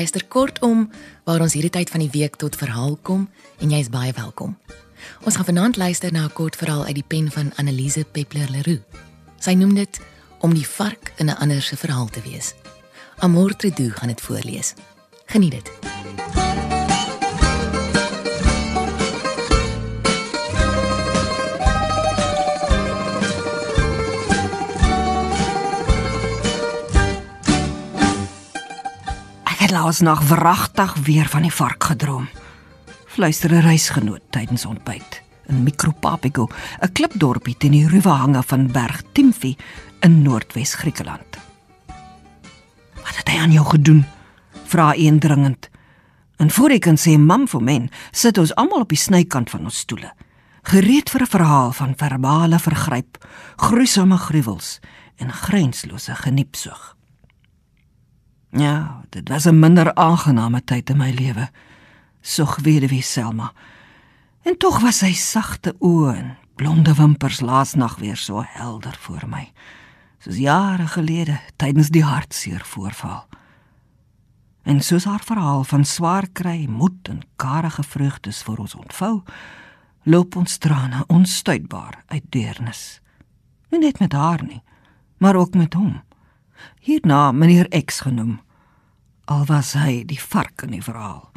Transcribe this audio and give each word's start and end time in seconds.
Luister 0.00 0.24
kortom 0.24 0.86
waar 1.28 1.42
ons 1.44 1.52
hierdie 1.52 1.72
tyd 1.74 1.90
van 1.92 2.00
die 2.00 2.12
week 2.14 2.38
tot 2.40 2.54
verhaal 2.56 2.94
kom 3.04 3.26
en 3.60 3.72
jy 3.74 3.82
is 3.84 3.90
baie 3.92 4.14
welkom. 4.16 4.54
Ons 5.28 5.36
gaan 5.36 5.48
vanaand 5.50 5.76
luister 5.76 6.12
na 6.12 6.24
'n 6.24 6.32
kort 6.32 6.56
verhaal 6.56 6.86
uit 6.88 6.94
die 6.94 7.04
pen 7.06 7.28
van 7.30 7.52
Annelise 7.60 8.04
Peppler 8.12 8.48
Leroux. 8.50 8.80
Sy 9.38 9.52
noem 9.52 9.74
dit 9.74 10.00
om 10.40 10.54
die 10.54 10.66
vark 10.66 11.12
in 11.16 11.28
'n 11.28 11.36
ander 11.36 11.62
se 11.62 11.76
verhaal 11.76 12.08
te 12.08 12.20
wees. 12.22 12.54
Amor 13.18 13.56
Tredu 13.56 13.90
gaan 13.90 14.08
dit 14.08 14.20
voorlees. 14.20 14.74
Geniet 15.26 15.52
dit. 15.52 15.70
Het 29.70 29.78
laas 29.78 30.00
nag 30.00 30.22
wragtig 30.26 30.94
weer 30.94 31.28
van 31.30 31.44
die 31.46 31.52
vark 31.54 31.84
gedroom. 31.84 32.28
Fluister 33.06 33.52
'n 33.52 33.62
reisgenoot 33.62 34.20
tydens 34.30 34.64
ontbyt 34.64 35.22
in 35.46 35.62
Mikropapigo, 35.62 36.48
'n 36.80 36.92
klipdorpie 36.92 37.56
teen 37.56 37.70
die 37.70 37.88
ruwe 37.88 38.08
hange 38.08 38.42
van 38.42 38.72
Berg 38.72 39.02
Timfi 39.12 39.56
in 40.00 40.22
Noordwes 40.22 40.74
Griekeland. 40.74 41.38
"Wat 42.94 43.16
het 43.16 43.28
hy 43.28 43.38
aan 43.38 43.52
jou 43.52 43.66
gedoen?" 43.66 44.04
vra 44.64 44.94
een 44.94 45.18
dringend. 45.18 45.68
En 46.36 46.50
voor 46.50 46.70
ek 46.70 46.80
kan 46.80 46.98
sê 46.98 47.18
mam 47.18 47.48
vir 47.48 47.62
men, 47.62 47.90
sit 48.10 48.38
ons 48.38 48.54
almal 48.54 48.80
op 48.80 48.88
die 48.88 48.98
snykant 48.98 49.50
van 49.50 49.64
ons 49.64 49.78
stoele, 49.78 50.12
gereed 50.62 51.10
vir 51.10 51.20
'n 51.20 51.26
verhaal 51.26 51.72
van 51.72 51.94
verbale 51.96 52.58
vergryp, 52.58 53.28
gruisame 53.56 54.16
gruwels 54.16 54.78
en 55.16 55.32
grenslose 55.32 56.14
geniepsug. 56.14 56.99
Ja, 58.50 59.02
dit 59.08 59.28
was 59.28 59.44
'n 59.44 59.58
minder 59.58 59.94
aangename 59.94 60.64
tyd 60.64 60.90
in 60.90 60.96
my 60.96 61.10
lewe. 61.10 61.50
Sog 62.20 62.56
weduwee 62.56 63.02
Selma. 63.02 63.52
En 64.42 64.56
tog 64.56 64.80
was 64.80 64.98
sy 64.98 65.12
sagte 65.12 65.74
oë 65.78 66.14
en 66.16 66.36
blonde 66.56 66.94
wimpers 66.94 67.40
laasnag 67.40 67.96
weer 67.96 68.16
so 68.16 68.42
helder 68.46 68.96
voor 69.00 69.28
my, 69.28 69.52
soos 70.18 70.36
jare 70.36 70.86
gelede 70.86 71.40
tydens 71.56 71.88
die 71.88 72.04
hartseer 72.04 72.60
voorval. 72.64 73.24
En 74.62 74.80
soos 74.80 75.04
haar 75.04 75.22
verhaal 75.24 75.64
van 75.64 75.84
swaar 75.84 76.28
kry, 76.32 76.66
moed 76.68 77.08
en 77.08 77.22
karige 77.36 77.82
vreugdes 77.82 78.42
vir 78.42 78.58
ons 78.58 78.74
ontvou, 78.74 79.22
loop 80.02 80.36
ons 80.36 80.58
trane 80.58 81.04
onstuitbaar 81.06 82.02
uit 82.06 82.24
deernis. 82.28 83.00
Nie 83.70 83.80
net 83.80 83.98
met 83.98 84.12
haar 84.12 84.44
nie, 84.44 84.62
maar 85.18 85.36
ook 85.36 85.54
met 85.54 85.74
hom. 85.74 86.00
Hierna 86.80 87.32
meneer 87.32 87.66
X 87.84 88.00
genoem. 88.00 88.40
Al 89.24 89.44
was 89.44 89.72
hy 89.72 90.04
die 90.04 90.20
vark 90.20 90.62
in 90.62 90.70
die 90.70 90.82
verhaal. 90.82 91.30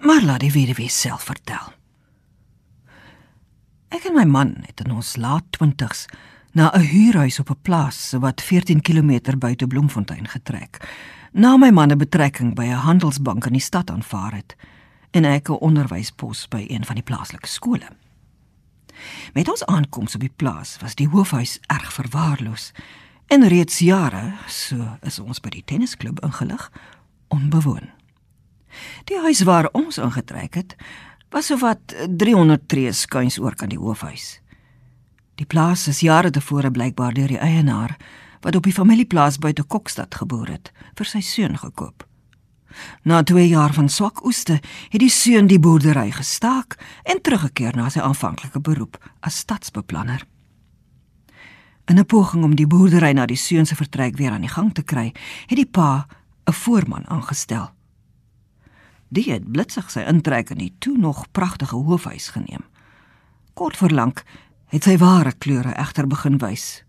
Maar 0.00 0.22
laat 0.22 0.40
die 0.40 0.52
weduwee 0.52 0.88
self 0.88 1.22
vertel. 1.22 1.72
Ek 3.90 4.04
en 4.06 4.14
my 4.14 4.24
man 4.24 4.54
het 4.66 4.80
in 4.84 4.92
ons 4.94 5.16
laat 5.16 5.44
20's 5.58 6.06
na 6.52 6.70
'n 6.74 6.80
huurhuis 6.80 7.38
op 7.38 7.50
'n 7.50 7.62
plaas 7.62 8.14
wat 8.18 8.42
14 8.42 8.80
km 8.80 9.38
buite 9.38 9.66
Bloemfontein 9.66 10.28
getrek. 10.28 10.78
Na 11.32 11.56
my 11.56 11.70
man 11.70 11.90
'n 11.90 11.98
betrekking 11.98 12.54
by 12.54 12.64
'n 12.64 12.84
handelsbank 12.86 13.44
in 13.46 13.52
die 13.52 13.60
stad 13.60 13.90
aanvaar 13.90 14.34
het 14.34 14.56
en 15.10 15.24
ek 15.24 15.48
'n 15.48 15.60
onderwyspos 15.60 16.48
by 16.48 16.64
een 16.68 16.84
van 16.84 16.94
die 16.94 17.04
plaaslike 17.04 17.46
skole. 17.46 17.88
Met 19.32 19.48
ons 19.48 19.64
aankoms 19.64 20.14
op 20.14 20.20
die 20.20 20.32
plaas 20.36 20.76
was 20.80 20.94
die 20.94 21.08
hoofhuis 21.08 21.58
erg 21.66 21.92
verwaarloos 21.92 22.72
en 23.30 23.48
reeds 23.48 23.78
jare, 23.78 24.32
so 24.50 24.76
is 25.06 25.20
ons 25.22 25.38
by 25.38 25.52
die 25.54 25.62
tennisklub 25.62 26.18
ingelig, 26.26 26.66
onbewoon. 27.30 27.86
Die 29.06 29.18
huis 29.22 29.44
waar 29.46 29.68
ons 29.78 30.00
ingetrek 30.02 30.58
het, 30.58 30.74
was 31.30 31.46
sowat 31.52 31.94
300 31.94 32.66
tree 32.66 32.90
skuins 32.92 33.38
oor 33.38 33.54
kan 33.54 33.70
die 33.70 33.78
hoofhuis. 33.78 34.40
Die 35.38 35.46
plaas 35.46 35.86
is 35.88 36.02
jare 36.02 36.32
tevore 36.34 36.72
blykbaar 36.74 37.14
deur 37.14 37.30
die 37.30 37.38
eienaar 37.38 37.94
wat 38.42 38.56
op 38.58 38.66
die 38.66 38.74
familieplaas 38.74 39.38
buite 39.38 39.62
Kokstad 39.62 40.14
geboor 40.18 40.50
het, 40.50 40.72
vir 40.98 41.06
sy 41.06 41.22
seun 41.22 41.54
gekoop. 41.60 42.02
Na 43.06 43.22
2 43.22 43.46
jaar 43.46 43.74
van 43.76 43.88
swak 43.88 44.24
oeste 44.26 44.58
het 44.90 45.00
die 45.02 45.10
seun 45.10 45.46
die 45.46 45.60
boerdery 45.62 46.10
gestaak 46.18 46.78
en 47.06 47.22
teruggekeer 47.22 47.78
na 47.78 47.90
sy 47.94 48.02
aanvanklike 48.02 48.58
beroep 48.58 48.98
as 49.22 49.38
stadsbeplanner. 49.44 50.26
In 51.90 51.98
'n 51.98 52.06
poging 52.06 52.44
om 52.44 52.54
die 52.54 52.66
boerdery 52.66 53.12
na 53.12 53.26
die 53.26 53.36
seun 53.36 53.66
se 53.66 53.74
vertrek 53.74 54.16
weer 54.16 54.30
aan 54.30 54.46
die 54.46 54.54
gang 54.56 54.74
te 54.74 54.82
kry, 54.82 55.12
het 55.46 55.56
die 55.56 55.66
pa 55.66 56.06
'n 56.46 56.52
voorman 56.52 57.08
aangestel. 57.08 57.70
Die 59.08 59.32
het 59.32 59.52
blitsig 59.52 59.90
sy 59.90 60.00
intrek 60.00 60.50
in 60.50 60.58
die 60.58 60.74
toe 60.78 60.98
nog 60.98 61.30
pragtige 61.30 61.74
hoofhuis 61.76 62.28
geneem. 62.28 62.64
Kort 63.54 63.76
voor 63.76 63.90
lank 63.90 64.22
het 64.66 64.82
sy 64.82 64.96
ware 64.96 65.32
kleure 65.32 65.74
egter 65.74 66.06
begin 66.06 66.38
wys. 66.38 66.84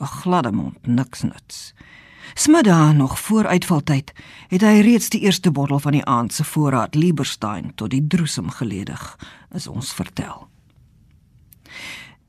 'n 0.00 0.04
Gladde 0.04 0.52
mond, 0.52 0.86
niks 0.86 1.22
nuts. 1.22 1.74
Smiddag 2.34 2.94
nog 2.94 3.20
voor 3.20 3.46
uitvaltyd 3.46 4.12
het 4.48 4.60
hy 4.60 4.80
reeds 4.80 5.08
die 5.08 5.20
eerste 5.20 5.50
bottel 5.50 5.78
van 5.78 5.92
die 5.92 6.04
aand 6.04 6.32
se 6.32 6.44
voorraad 6.44 6.94
Lieberstein 6.94 7.74
tot 7.74 7.90
die 7.90 8.06
droesem 8.06 8.50
geledig, 8.50 9.18
is 9.50 9.66
ons 9.66 9.92
vertel. 9.92 10.48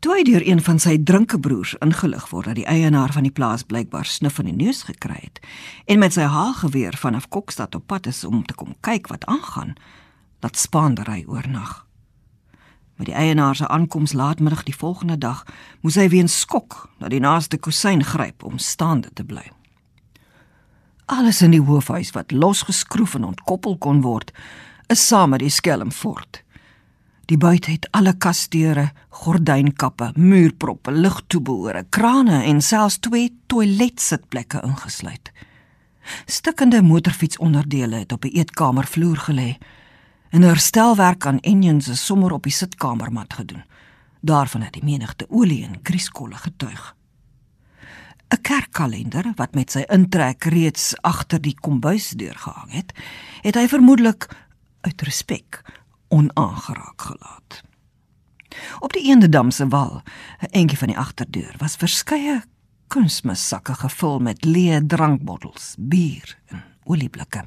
Toe 0.02 0.16
hy 0.18 0.24
deur 0.26 0.42
een 0.42 0.58
van 0.66 0.80
sy 0.82 0.96
drinkebroers 1.06 1.76
ingelig 1.86 2.24
word 2.32 2.48
dat 2.50 2.58
die 2.58 2.66
eienaar 2.66 3.12
van 3.14 3.28
die 3.28 3.34
plaas 3.38 3.62
blykbaar 3.70 4.08
snuf 4.10 4.40
in 4.42 4.48
die 4.50 4.56
neus 4.64 4.80
gekry 4.88 5.20
het 5.20 5.38
en 5.86 6.02
met 6.02 6.16
sy 6.16 6.26
haalgeweer 6.26 6.98
vanaf 6.98 7.28
Kokstad 7.30 7.78
op 7.78 7.86
pad 7.86 8.10
is 8.10 8.24
om 8.26 8.40
te 8.42 8.58
kom 8.58 8.74
kyk 8.82 9.12
wat 9.14 9.28
aangaan, 9.30 9.76
laat 10.42 10.58
spaandery 10.58 11.22
oornag. 11.30 11.86
Met 12.98 13.12
die 13.12 13.16
eienaar 13.16 13.56
se 13.56 13.68
aankoms 13.68 14.18
laatmiddag 14.18 14.64
die 14.66 14.76
volgende 14.76 15.20
dag, 15.22 15.46
moes 15.86 16.00
hy 16.02 16.10
weens 16.10 16.40
skok 16.40 16.90
na 16.98 17.14
die 17.14 17.22
naaste 17.22 17.62
kusyn 17.62 18.02
gryp 18.02 18.42
om 18.44 18.58
staande 18.58 19.14
te 19.14 19.24
bly. 19.24 19.52
Alles 21.06 21.46
in 21.46 21.54
die 21.54 21.62
hoofhuis 21.62 22.10
wat 22.18 22.34
losgeskroef 22.34 23.20
en 23.22 23.30
ontkoppel 23.36 23.78
kon 23.78 24.02
word, 24.02 24.34
is 24.90 25.06
saam 25.08 25.38
met 25.38 25.46
die 25.46 25.54
skelm 25.54 25.94
fort. 25.94 26.42
Die 27.32 27.40
buite 27.40 27.72
het 27.72 27.86
alle 27.96 28.12
kasdeure, 28.20 28.90
gordynkappe, 29.22 30.10
muurproppe, 30.20 30.92
ligtoebehore, 30.92 31.86
krane 31.88 32.42
en 32.44 32.60
selfs 32.60 32.98
twee 33.00 33.30
toiletsitplekke 33.48 34.60
ingesluit. 34.68 35.32
Stikkende 36.28 36.82
motorfietsonderdele 36.84 38.02
het 38.04 38.12
op 38.12 38.28
die 38.28 38.34
eetkamervloer 38.36 39.24
gelê. 39.30 39.48
En 40.36 40.44
herstelwerk 40.44 41.26
aan 41.26 41.40
engines 41.40 41.88
is 41.88 42.04
sommer 42.06 42.36
op 42.36 42.44
die 42.44 42.52
sitkamermat 42.52 43.40
gedoen. 43.40 43.64
Daarvan 44.20 44.68
het 44.68 44.76
die 44.76 44.84
menigte 44.84 45.30
olie 45.30 45.64
en 45.64 45.80
grieskolle 45.84 46.36
getuig. 46.36 46.96
'n 48.32 48.42
Kerkkalender 48.42 49.32
wat 49.36 49.56
met 49.56 49.72
sy 49.72 49.86
intrek 49.88 50.44
reeds 50.44 50.96
agter 51.02 51.42
die 51.42 51.56
kombuisdeur 51.56 52.36
gehang 52.36 52.72
het, 52.72 52.92
het 53.42 53.56
hy 53.56 53.68
vermoedelik 53.68 54.28
uit 54.82 55.02
respek 55.02 55.64
onaangeraak 56.12 57.02
gelaat. 57.02 57.62
Op 58.80 58.94
die 58.94 59.08
Eendedam 59.08 59.52
se 59.52 59.68
wal, 59.68 60.02
'n 60.40 60.52
entjie 60.52 60.78
van 60.78 60.88
die 60.88 60.98
agterdeur, 60.98 61.56
was 61.58 61.76
verskeie 61.76 62.44
kunsmissakke 62.88 63.74
gevul 63.74 64.20
met 64.20 64.46
leë 64.46 64.86
drankbottels, 64.88 65.76
bier 65.78 66.38
en 66.46 66.64
olieblikke. 66.84 67.46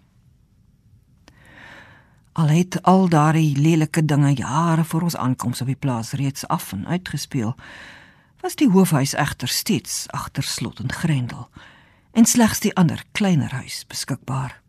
Al 2.33 2.49
het 2.49 2.83
al 2.83 3.09
daardie 3.09 3.57
lelike 3.57 4.05
dinge 4.05 4.33
jare 4.35 4.85
voor 4.85 5.03
ons 5.03 5.17
aankoms 5.17 5.61
op 5.61 5.67
die 5.67 5.77
plaas 5.77 6.13
reeds 6.13 6.47
af 6.47 6.73
en 6.73 6.87
uitgespeel, 6.87 7.55
was 8.41 8.55
die 8.55 8.71
hoofhuis 8.71 9.15
egter 9.15 9.49
steeds 9.49 10.05
agter 10.11 10.43
slot 10.43 10.81
en 10.81 10.93
grendel 10.93 11.49
en 12.13 12.25
slegs 12.25 12.61
die 12.61 12.75
ander 12.75 13.05
kleiner 13.13 13.53
huis 13.53 13.85
beskikbaar. 13.87 14.64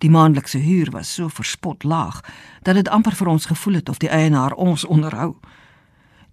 Die 0.00 0.10
maandelikse 0.10 0.58
huur 0.58 0.90
was 0.90 1.14
so 1.14 1.28
verspot 1.28 1.82
laag 1.84 2.20
dat 2.62 2.74
dit 2.74 2.88
amper 2.88 3.12
vir 3.14 3.28
ons 3.28 3.46
gevoel 3.46 3.74
het 3.74 3.88
of 3.88 3.98
die 4.00 4.08
eienaar 4.08 4.52
ons 4.52 4.84
onderhou. 4.84 5.34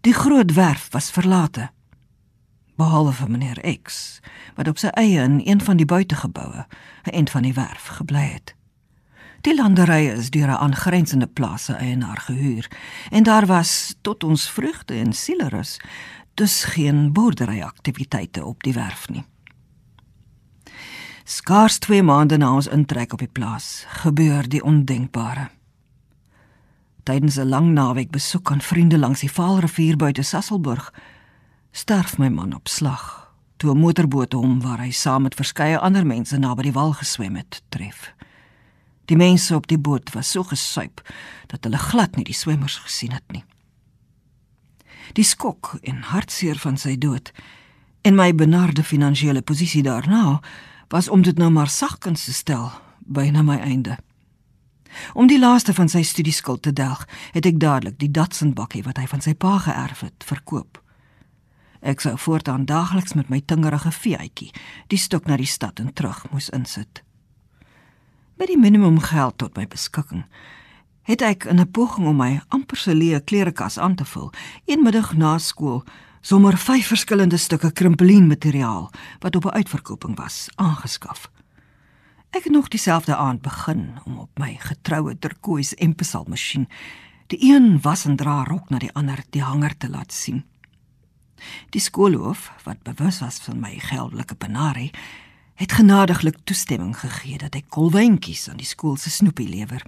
Die 0.02 0.14
groot 0.14 0.54
werf 0.54 0.88
was 0.92 1.12
verlate. 1.12 1.70
Behalwe 2.78 3.12
vir 3.12 3.32
meneer 3.32 3.60
X, 3.84 4.20
wat 4.56 4.68
op 4.72 4.80
sy 4.80 4.88
eie 4.96 5.24
in 5.24 5.42
een 5.44 5.62
van 5.62 5.78
die 5.78 5.86
buitegeboue, 5.86 6.66
'n 7.04 7.10
end 7.10 7.30
van 7.30 7.42
die 7.42 7.54
werf 7.54 7.88
gebly 8.00 8.28
het. 8.34 8.56
Die 9.42 9.56
landerye 9.56 10.14
is 10.14 10.30
deur 10.30 10.48
'n 10.48 10.64
aangrensende 10.64 11.28
plase 11.28 11.74
eienaar 11.74 12.18
gehuur 12.18 12.72
en 13.10 13.24
daar 13.24 13.46
was 13.46 13.96
tot 14.02 14.24
ons 14.24 14.50
vrugte 14.50 14.94
en 14.94 15.14
sieleris 15.14 15.80
dus 16.34 16.64
geen 16.64 17.14
boerderyaktiwiteite 17.14 18.46
op 18.46 18.64
die 18.64 18.74
werf 18.74 19.10
nie. 19.10 19.26
Skaars 21.28 21.78
2 21.78 22.04
maande 22.08 22.38
na 22.38 22.54
ons 22.56 22.70
intrek 22.72 23.12
op 23.12 23.20
die 23.20 23.28
plaas, 23.28 23.84
gebeur 24.00 24.46
die 24.48 24.62
ondenkbare. 24.64 25.50
Tydens 27.04 27.36
'n 27.36 27.50
lang 27.50 27.74
naweek 27.74 28.12
besoek 28.12 28.52
aan 28.52 28.62
vriende 28.62 28.98
langs 28.98 29.20
die 29.20 29.32
Vaalrivier 29.32 29.98
buite 29.98 30.24
Sasselburg, 30.24 30.94
sterf 31.72 32.18
my 32.18 32.30
man 32.30 32.56
op 32.56 32.68
slag 32.68 33.34
toe 33.58 33.72
'n 33.72 33.80
motorboot 33.80 34.34
hom 34.34 34.62
waar 34.62 34.80
hy 34.80 34.92
saam 34.92 35.22
met 35.22 35.36
verskeie 35.36 35.80
ander 35.80 36.06
mense 36.06 36.38
naby 36.38 36.62
die 36.62 36.72
wal 36.72 36.94
geswem 36.94 37.36
het, 37.36 37.62
tref. 37.70 38.14
Die 39.06 39.18
mense 39.18 39.56
op 39.56 39.68
die 39.68 39.80
boot 39.80 40.14
was 40.14 40.32
so 40.32 40.44
gesuip 40.44 41.02
dat 41.48 41.64
hulle 41.64 41.78
glad 41.78 42.16
nie 42.16 42.24
die 42.24 42.34
swemmers 42.34 42.78
gesien 42.78 43.12
het 43.12 43.32
nie. 43.32 43.44
Die 45.14 45.24
skok 45.24 45.78
en 45.82 46.02
hartseer 46.02 46.58
van 46.58 46.78
sy 46.78 46.98
dood 46.98 47.32
en 48.02 48.16
my 48.16 48.36
benarde 48.36 48.84
finansiële 48.84 49.42
posisie 49.42 49.84
daarna 49.84 50.42
was 50.88 51.10
om 51.10 51.22
dit 51.22 51.38
nou 51.38 51.52
maar 51.52 51.70
sagkens 51.70 52.26
te 52.26 52.34
stel 52.34 52.72
byna 53.00 53.42
my 53.42 53.58
einde. 53.58 53.98
Om 55.14 55.28
die 55.28 55.40
laaste 55.40 55.74
van 55.74 55.90
sy 55.90 56.02
studieskuld 56.02 56.62
te 56.62 56.74
delg, 56.74 57.08
het 57.32 57.46
ek 57.46 57.60
dadelik 57.60 58.00
die 58.00 58.12
Datsun 58.12 58.54
bakkie 58.54 58.84
wat 58.84 58.98
hy 58.98 59.08
van 59.08 59.22
sy 59.22 59.34
pa 59.36 59.58
geërf 59.64 60.04
het, 60.08 60.24
verkoop. 60.26 60.82
Ek 61.82 62.02
sou 62.02 62.16
voortaan 62.18 62.66
daagliks 62.66 63.14
met 63.14 63.30
my 63.30 63.42
tingerige 63.46 63.92
veeetjie 63.92 64.52
die 64.88 65.00
stuk 65.00 65.28
na 65.28 65.38
die 65.38 65.50
stad 65.50 65.80
en 65.80 65.94
terug 65.94 66.26
moes 66.32 66.50
insit. 66.50 67.04
Met 68.38 68.48
die 68.48 68.58
minimum 68.58 69.00
geld 69.00 69.38
tot 69.38 69.58
my 69.58 69.68
beskikking, 69.68 70.26
het 71.08 71.22
ek 71.22 71.46
in 71.46 71.60
'n 71.60 71.72
poging 71.72 72.08
om 72.08 72.18
my 72.18 72.42
amper 72.48 72.78
se 72.78 72.94
leë 72.94 73.24
klerekas 73.24 73.78
aan 73.78 73.96
te 73.96 74.06
vul, 74.06 74.32
een 74.66 74.84
middag 74.84 75.16
na 75.16 75.38
skool 75.38 75.84
sommer 76.22 76.58
vyf 76.58 76.88
verskillende 76.88 77.38
stukke 77.38 77.72
krimpelienmateriaal 77.72 78.92
wat 79.20 79.36
op 79.36 79.46
'n 79.46 79.56
uitverkoping 79.56 80.18
was, 80.18 80.50
aangeskaf. 80.56 81.32
Ek 82.30 82.44
het 82.44 82.54
nog 82.54 82.68
dieselfde 82.68 83.16
aand 83.16 83.42
begin 83.42 83.96
om 84.06 84.18
op 84.18 84.40
my 84.40 84.58
getroue 84.60 85.20
turkoois 85.20 85.74
empesal 85.76 86.26
masjien 86.28 86.68
die 87.28 87.54
een 87.54 87.82
was 87.82 88.06
en 88.06 88.16
dra 88.16 88.44
rok 88.44 88.70
na 88.70 88.78
die 88.78 88.94
ander 88.94 89.24
die 89.30 89.44
hanger 89.44 89.78
te 89.78 89.90
laat 89.90 90.14
sien. 90.14 90.46
Die 91.70 91.82
skoolhoof, 91.82 92.52
wat 92.64 92.84
bewus 92.84 93.20
was 93.20 93.40
van 93.40 93.60
my 93.60 93.80
geldelike 93.80 94.36
penarie, 94.36 94.92
het 95.56 95.72
genadiglik 95.72 96.38
toestemming 96.44 96.98
gegee 96.98 97.38
dat 97.38 97.56
ek 97.56 97.70
kolwyntjies 97.70 98.48
aan 98.50 98.62
die 98.62 98.70
skool 98.70 98.96
se 98.98 99.10
snoepie 99.10 99.50
lewer. 99.50 99.84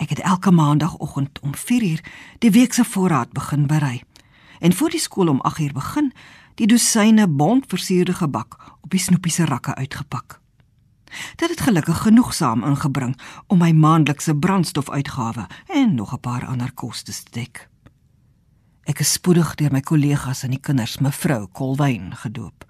Ek 0.00 0.08
het 0.08 0.20
elke 0.20 0.50
maandagooggend 0.50 1.40
om 1.40 1.54
4uur 1.54 2.04
die 2.38 2.50
week 2.50 2.72
se 2.72 2.84
voorraad 2.84 3.32
begin 3.32 3.66
berei 3.66 4.00
en 4.60 4.72
voor 4.72 4.90
die 4.90 5.00
skool 5.00 5.28
om 5.28 5.40
8uur 5.48 5.72
begin 5.72 6.12
die 6.60 6.68
dosyne 6.68 7.26
bondversierde 7.28 8.14
gebak 8.14 8.56
op 8.80 8.90
die 8.92 9.00
snoepie 9.00 9.32
se 9.32 9.44
rakke 9.48 9.74
uitgepak. 9.74 10.40
Dit 11.36 11.50
het 11.50 11.60
gelukkig 11.60 12.02
genoegsaam 12.06 12.64
ingebring 12.64 13.16
om 13.46 13.58
my 13.58 13.72
maandelikse 13.72 14.36
brandstofuitgawe 14.36 15.46
en 15.66 15.94
nog 15.94 16.12
'n 16.12 16.20
paar 16.20 16.46
ander 16.46 16.72
kostes 16.72 17.22
te 17.22 17.30
dek. 17.30 17.68
Ek 18.84 18.98
is 18.98 19.12
spoedig 19.12 19.54
deur 19.54 19.72
my 19.72 19.80
kollegas 19.80 20.42
en 20.42 20.50
die 20.50 20.60
kinders 20.60 20.98
mevrou 20.98 21.46
Kolwyn 21.52 22.14
gedoop. 22.16 22.64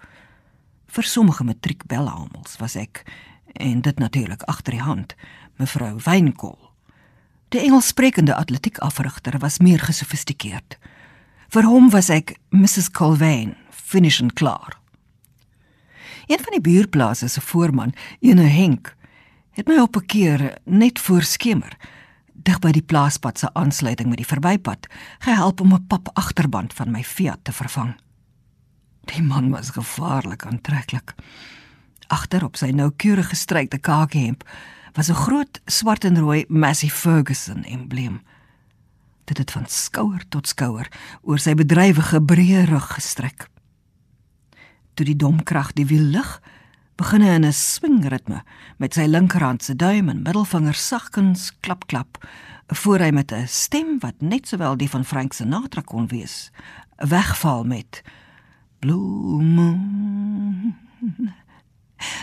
Vir 0.87 1.03
sommige 1.03 1.43
matriekbelhamels 1.43 2.57
was 2.59 2.75
ek 2.75 3.03
en 3.53 3.81
dit 3.81 3.99
natuurlik 3.99 4.43
agter 4.43 4.71
die 4.71 4.81
hand 4.81 5.15
mevrou 5.57 5.95
Wynkol. 6.03 6.59
Die 7.49 7.59
Engelssprekende 7.59 8.35
atletiekafrigter 8.35 9.39
was 9.39 9.59
meer 9.59 9.79
gesofistikeerd. 9.79 10.77
Vir 11.51 11.65
hom 11.67 11.89
was 11.91 12.07
ek 12.07 12.37
Mrs 12.55 12.87
Colvin, 12.95 13.57
finish 13.75 14.21
and 14.23 14.31
klaar. 14.39 14.77
Een 16.31 16.39
van 16.39 16.53
die 16.55 16.63
buurplase 16.63 17.27
se 17.27 17.41
voorman, 17.43 17.91
ene 18.23 18.45
Henk, 18.47 18.93
het 19.59 19.67
my 19.67 19.81
op 19.83 19.97
'n 19.97 20.05
keer 20.05 20.57
net 20.63 20.99
voor 20.99 21.23
skemer 21.23 21.75
dig 22.33 22.59
by 22.59 22.71
die 22.71 22.81
plaaspad 22.81 23.37
se 23.39 23.53
aansluiting 23.53 24.09
met 24.09 24.17
die 24.17 24.25
verbypad 24.25 24.87
gehelp 25.19 25.61
om 25.61 25.73
'n 25.73 25.87
pap 25.87 26.09
agterband 26.13 26.73
van 26.73 26.91
my 26.91 27.03
Fiat 27.03 27.43
te 27.43 27.51
vervang. 27.51 27.99
Die 29.05 29.21
man 29.21 29.49
was 29.49 29.69
gevaarlik 29.69 30.45
aantreklik. 30.45 31.15
Agter 32.07 32.43
op 32.43 32.55
sy 32.55 32.71
noukeurig 32.71 33.29
gestrykte 33.29 33.77
kakehemp 33.77 34.43
was 34.93 35.09
'n 35.09 35.13
groot 35.13 35.61
swart 35.65 36.03
en 36.03 36.19
rooi 36.19 36.45
Massey 36.47 36.89
Ferguson 36.89 37.63
embleem. 37.63 38.21
Dit 39.25 39.37
het 39.37 39.51
van 39.51 39.65
skouer 39.67 40.23
tot 40.29 40.47
skouer 40.47 40.87
oor 41.21 41.39
sy 41.39 41.53
bedrywige 41.55 42.21
breë 42.21 42.65
rug 42.69 42.87
gestrek. 42.95 43.49
Toe 44.93 45.05
die 45.05 45.15
domkrag 45.15 45.73
die 45.73 45.85
wiel 45.85 46.07
lig, 46.15 46.41
begin 46.95 47.21
hy 47.21 47.35
in 47.35 47.45
'n 47.45 47.53
swingritme 47.53 48.43
met 48.77 48.93
sy 48.93 49.05
linkerhand 49.05 49.63
se 49.63 49.75
duim 49.75 50.09
en 50.09 50.21
middelvinger 50.21 50.73
sagkens 50.73 51.51
klap 51.61 51.87
klap 51.87 52.17
voor 52.67 52.99
hy 52.99 53.11
met 53.11 53.31
'n 53.31 53.47
stem 53.47 53.99
wat 53.99 54.21
net 54.21 54.47
sowel 54.47 54.77
die 54.77 54.89
van 54.89 55.05
Frank 55.05 55.33
Sinatra 55.33 55.81
kon 55.81 56.07
wees, 56.07 56.51
wegval 56.97 57.63
met 57.63 58.03
Blue 58.79 59.41
moon 59.41 60.75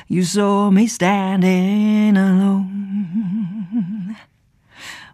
You 0.07 0.25
saw 0.25 0.71
me 0.71 0.89
standing 0.89 2.17
alone 2.17 4.17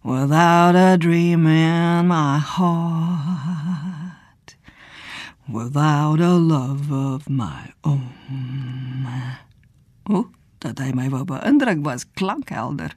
without 0.04 0.76
a 0.76 0.96
dream 0.96 1.46
in 1.46 2.06
my 2.06 2.38
heart 2.38 4.14
without 5.48 6.20
a 6.20 6.32
love 6.32 6.92
of 6.92 7.28
my 7.28 7.72
own. 7.82 9.06
O, 10.08 10.28
dat 10.60 10.80
hy 10.80 10.92
my 10.96 11.08
wou 11.12 11.24
beïndruk 11.28 11.84
was 11.84 12.06
klankhelder. 12.16 12.92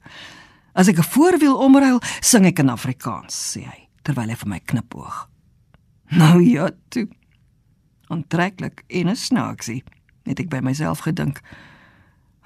As 0.76 0.88
ek 0.88 1.00
'n 1.00 1.12
voorwiel 1.12 1.58
omruil, 1.58 2.00
sing 2.22 2.46
ek 2.46 2.60
in 2.60 2.70
Afrikaans, 2.70 3.34
sê 3.34 3.64
hy 3.64 3.90
terwyl 4.04 4.30
hy 4.30 4.36
vir 4.36 4.50
my 4.50 4.60
knipoog. 4.60 5.28
Nou 6.12 6.40
ja, 6.44 6.70
toe. 6.90 7.08
Ontreklik 8.08 8.84
en 8.88 9.10
'n 9.10 9.16
snaaksie, 9.16 9.84
het 10.24 10.40
ek 10.40 10.50
by 10.50 10.60
myself 10.60 11.00
gedink. 11.00 11.42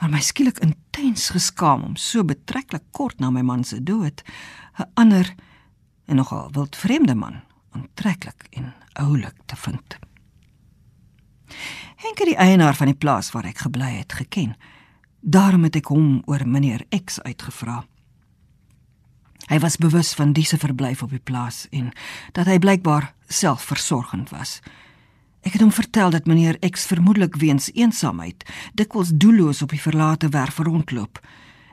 Maar 0.01 0.09
my 0.09 0.19
skielik 0.25 0.57
intens 0.65 1.29
geskaam 1.29 1.83
om 1.85 1.95
so 1.95 2.23
betreklik 2.25 2.87
kort 2.89 3.19
na 3.21 3.29
my 3.29 3.43
man 3.45 3.63
se 3.63 3.83
dood 3.83 4.23
'n 4.77 4.89
ander 4.93 5.35
en 6.05 6.15
nogal 6.15 6.49
wildvreemde 6.51 7.15
man 7.15 7.41
aantreklik 7.71 8.47
en 8.49 8.73
oulik 8.93 9.35
te 9.45 9.55
vind. 9.55 9.97
Henk 11.95 12.17
het 12.17 12.27
die 12.27 12.35
eienaar 12.35 12.75
van 12.75 12.85
die 12.85 12.95
plaas 12.95 13.31
waar 13.31 13.45
ek 13.45 13.57
gebly 13.57 13.91
het 13.97 14.13
geken. 14.13 14.55
Daarom 15.19 15.63
het 15.63 15.75
ek 15.75 15.85
hom 15.85 16.21
oor 16.25 16.47
meneer 16.47 16.85
X 17.05 17.21
uitgevra. 17.21 17.85
Hy 19.47 19.59
was 19.59 19.77
bewus 19.77 20.13
van 20.13 20.33
diese 20.33 20.57
verblyf 20.57 21.03
op 21.03 21.09
die 21.09 21.19
plaas 21.19 21.67
en 21.69 21.91
dat 22.31 22.45
hy 22.45 22.57
blykbaar 22.59 23.13
selfversorgend 23.27 24.29
was. 24.29 24.61
Ek 25.41 25.55
het 25.55 25.61
hom 25.61 25.71
vertel 25.73 26.09
dat 26.13 26.25
meneer 26.29 26.59
X 26.69 26.85
vermoedelik 26.85 27.35
weens 27.35 27.71
eensaamheid 27.73 28.45
dikwels 28.73 29.09
doelloos 29.13 29.61
op 29.61 29.73
die 29.73 29.81
verlate 29.81 30.29
werf 30.29 30.57
rondloop 30.57 31.19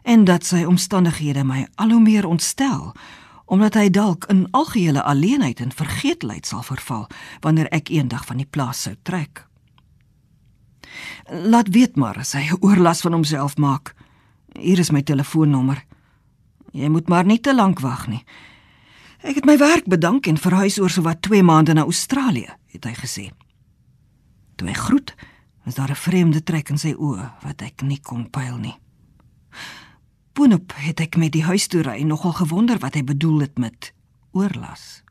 en 0.02 0.24
dat 0.24 0.46
sy 0.46 0.62
omstandighede 0.64 1.44
my 1.44 1.66
al 1.76 1.90
hoe 1.92 2.00
meer 2.00 2.26
ontstel 2.26 2.94
omdat 3.48 3.74
hy 3.80 3.88
dalk 3.88 4.24
in 4.28 4.46
algehele 4.56 5.02
alleenheid 5.02 5.60
en 5.60 5.72
vergeetlikheid 5.72 6.46
sal 6.46 6.62
verval 6.62 7.06
wanneer 7.40 7.68
ek 7.72 7.88
eendag 7.88 8.26
van 8.28 8.40
die 8.40 8.48
plaas 8.48 8.82
sou 8.84 8.94
trek. 9.02 9.44
Laat 11.28 11.72
weet 11.72 11.96
maar 11.96 12.20
as 12.20 12.34
hy 12.36 12.44
oorlas 12.60 13.00
van 13.04 13.16
homself 13.16 13.56
maak. 13.56 13.94
Hier 14.52 14.78
is 14.78 14.92
my 14.92 15.02
telefoonnommer. 15.02 15.80
Jy 16.76 16.88
moet 16.92 17.08
maar 17.08 17.24
nie 17.24 17.40
te 17.40 17.54
lank 17.56 17.80
wag 17.80 18.06
nie. 18.08 18.20
Ek 19.24 19.40
het 19.40 19.48
my 19.48 19.56
werk 19.58 19.88
bedank 19.88 20.28
en 20.28 20.36
verhuis 20.36 20.76
oor 20.78 20.92
so 20.92 21.02
wat 21.08 21.24
2 21.24 21.42
maande 21.42 21.72
na 21.74 21.88
Australië, 21.88 22.52
het 22.72 22.84
hy 22.84 22.94
gesê. 23.00 23.30
Toe 24.58 24.68
hy 24.68 24.74
groet, 24.74 25.14
was 25.64 25.74
daar 25.74 25.90
'n 25.90 25.94
vreemde 25.94 26.42
trek 26.42 26.68
in 26.68 26.78
sy 26.78 26.94
oë 26.98 27.32
wat 27.42 27.62
ek 27.62 27.82
nie 27.82 28.00
kon 28.00 28.30
pyl 28.30 28.56
nie. 28.56 28.78
Boonop 30.32 30.72
het 30.74 31.00
ek 31.00 31.16
met 31.16 31.32
die 31.32 31.44
huistoery 31.44 32.02
nogal 32.02 32.32
gewonder 32.32 32.78
wat 32.78 32.94
hy 32.94 33.04
bedoel 33.04 33.40
het 33.40 33.58
met 33.58 33.92
oorlas. 34.32 35.02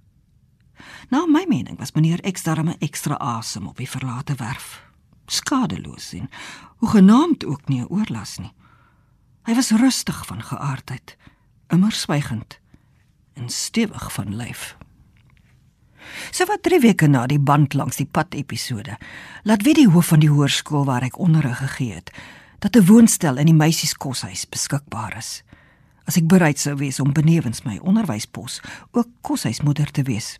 Nou 1.09 1.31
my 1.31 1.45
mening 1.47 1.77
was 1.77 1.91
meneer 1.91 2.31
X 2.31 2.43
daarmee 2.43 2.77
ekstra 2.79 3.15
asem 3.15 3.67
op 3.67 3.77
die 3.77 3.89
verlate 3.89 4.35
werf. 4.35 4.83
Skadeloos 5.25 6.13
en 6.13 6.29
hoe 6.77 6.89
genaamd 6.89 7.45
ook 7.45 7.67
nie 7.67 7.81
'n 7.81 7.89
oorlas 7.89 8.37
nie. 8.37 8.53
Hy 9.43 9.55
was 9.55 9.71
rustig 9.71 10.25
van 10.25 10.43
geaardheid, 10.43 11.17
immer 11.67 11.91
swygend 11.91 12.59
en 13.33 13.49
stewig 13.49 14.13
van 14.13 14.35
lyf. 14.35 14.76
So 16.31 16.45
wat 16.45 16.63
3 16.63 16.79
weke 16.79 17.07
na 17.07 17.25
die 17.27 17.39
band 17.39 17.73
langs 17.73 17.97
die 17.97 18.09
pad 18.11 18.33
episode, 18.33 18.97
laat 19.43 19.63
weet 19.63 19.75
die 19.75 19.89
hoof 19.89 20.13
van 20.13 20.19
die 20.19 20.31
hoërskool 20.31 20.85
waar 20.85 21.03
ek 21.03 21.19
onderrig 21.19 21.57
gegee 21.57 21.93
het, 21.93 22.11
dat 22.59 22.75
'n 22.75 22.85
woonstel 22.85 23.37
in 23.37 23.45
die 23.45 23.53
meisieskoshuis 23.57 24.49
beskikbaar 24.49 25.17
is. 25.17 25.43
As 26.05 26.17
ek 26.17 26.27
bereid 26.27 26.59
sou 26.59 26.75
wees 26.75 26.99
om 26.99 27.13
benewens 27.13 27.63
my 27.63 27.77
onderwyspos 27.77 28.61
ook 28.91 29.07
koshuismoeder 29.21 29.91
te 29.91 30.03
wees. 30.03 30.37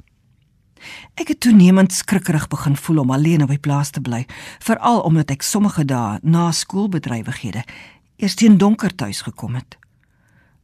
Ek 1.18 1.28
het 1.28 1.40
toenemend 1.40 1.94
skrikkerig 1.94 2.48
begin 2.48 2.76
voel 2.76 3.00
om 3.00 3.12
alleen 3.12 3.44
op 3.44 3.50
die 3.50 3.60
plaas 3.60 3.90
te 3.90 4.02
bly, 4.02 4.26
veral 4.60 5.02
omdat 5.02 5.32
ek 5.32 5.42
sommige 5.42 5.86
dae 5.86 6.20
na 6.22 6.52
skoolbedrywighede 6.52 7.64
eers 8.18 8.36
teen 8.36 8.58
donker 8.58 8.96
tuis 8.96 9.22
gekom 9.22 9.56
het. 9.56 9.78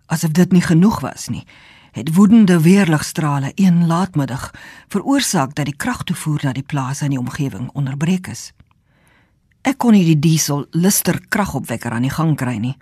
Asof 0.06 0.32
dit 0.32 0.52
nie 0.52 0.62
genoeg 0.62 1.00
was 1.02 1.28
nie, 1.30 1.46
het 1.94 2.14
woedende 2.16 2.62
weerligstrale 2.62 3.52
een 3.56 3.86
laatmiddag 3.88 4.52
veroorsaak 4.88 5.56
dat 5.56 5.66
die 5.70 5.76
kragtoevoer 5.76 6.40
na 6.44 6.54
die 6.54 6.66
plaas 6.66 7.02
en 7.02 7.14
die 7.14 7.22
omgewing 7.22 7.70
onderbreek 7.74 8.28
is. 8.28 8.52
Ek 9.62 9.78
kon 9.78 9.94
nie 9.94 10.06
die 10.06 10.20
diesel 10.20 10.66
luster 10.72 11.22
kragopwekker 11.30 11.94
aan 11.94 12.08
die 12.10 12.14
gang 12.14 12.34
kry 12.36 12.58
nie. 12.58 12.76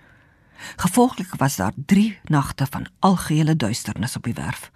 Gevolglik 0.80 1.36
was 1.36 1.56
daar 1.60 1.76
3 1.76 2.18
nagte 2.24 2.66
van 2.70 2.88
algehele 2.98 3.56
duisternis 3.56 4.16
op 4.16 4.24
die 4.24 4.34
werf 4.34 4.70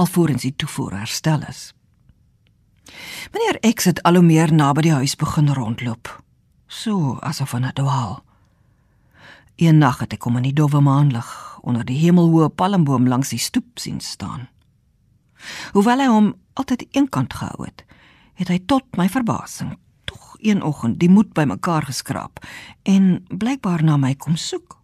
alvorens 0.00 0.46
die 0.46 0.54
toevoer 0.56 0.96
herstel 1.02 1.42
is. 1.48 1.72
Meneer 3.34 3.60
X 3.74 3.84
het 3.90 4.02
al 4.02 4.18
hoe 4.18 4.24
meer 4.24 4.52
naby 4.54 4.86
die 4.88 4.96
huis 4.96 5.16
begin 5.16 5.52
rondloop, 5.54 6.10
so 6.66 7.18
asof 7.20 7.54
aan 7.54 7.66
'n 7.66 7.74
dwaal. 7.74 8.22
Een 9.60 9.78
nag 9.78 9.98
het 10.00 10.14
ek 10.16 10.24
hom 10.24 10.38
in 10.40 10.46
die 10.48 10.56
dowwe 10.56 10.80
maanlig 10.80 11.28
onder 11.60 11.84
die 11.84 11.98
hemelhoë 12.00 12.48
palmboom 12.56 13.04
langs 13.12 13.28
die 13.34 13.38
stoep 13.38 13.76
sien 13.76 13.98
staan. 14.00 14.46
Hoewel 15.74 16.00
hy 16.00 16.06
hom 16.08 16.30
altyd 16.56 16.86
eenkant 16.96 17.34
gehou 17.36 17.66
het, 17.66 17.82
het 18.40 18.48
hy 18.48 18.56
tot 18.64 18.86
my 18.96 19.04
verbasing 19.12 19.74
tog 20.08 20.38
een 20.40 20.62
oggend 20.64 20.96
die 21.00 21.10
moed 21.12 21.34
bymekaar 21.36 21.84
geskraap 21.90 22.40
en 22.88 23.18
blykbaar 23.28 23.84
na 23.84 23.98
my 24.00 24.14
kom 24.16 24.38
soek. 24.40 24.78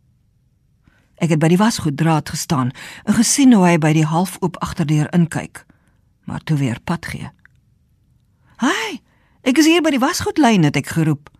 Ek 1.24 1.32
het 1.32 1.40
by 1.40 1.48
die 1.54 1.60
wasgoeddraad 1.60 2.34
gestaan 2.34 2.74
en 3.08 3.16
gesien 3.16 3.56
hoe 3.56 3.64
hy 3.64 3.78
by 3.80 3.94
die 3.96 4.04
halfoop 4.04 4.60
agterdeur 4.60 5.08
inkyk, 5.16 5.62
maar 6.28 6.44
toe 6.44 6.58
weer 6.60 6.82
pad 6.84 7.06
gee. 7.06 7.30
"Haai, 8.60 9.00
ek 9.40 9.56
is 9.58 9.64
hier 9.64 9.80
by 9.80 9.90
die 9.96 10.04
wasgoedlyn," 10.04 10.68
het 10.68 10.76
ek 10.76 10.92
geroep. 11.00 11.30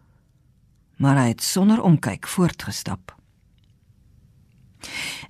Maar 0.96 1.16
hy 1.16 1.28
het 1.28 1.42
sonder 1.42 1.82
omkyk 1.82 2.26
voortgestap. 2.26 3.15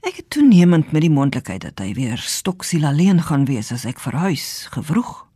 Ek 0.07 0.17
het 0.21 0.31
toenemend 0.31 0.93
met 0.93 1.03
die 1.03 1.13
moontlikheid 1.13 1.63
dat 1.67 1.81
hy 1.83 1.93
weer 1.97 2.19
stoksiel 2.19 2.87
alleen 2.87 3.23
gaan 3.23 3.47
wees 3.49 3.73
as 3.73 3.85
ek 3.89 4.01
verhuis, 4.01 4.67
gewroeg. 4.75 5.27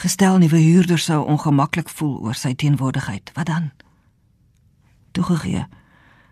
Gestel 0.00 0.38
nuwe 0.38 0.58
huurder 0.58 0.98
sou 0.98 1.20
ongemaklik 1.26 1.88
voel 1.88 2.18
oor 2.26 2.34
sy 2.34 2.54
teenwoordigheid, 2.58 3.30
wat 3.36 3.46
dan? 3.46 3.70
Toegegee. 5.14 5.66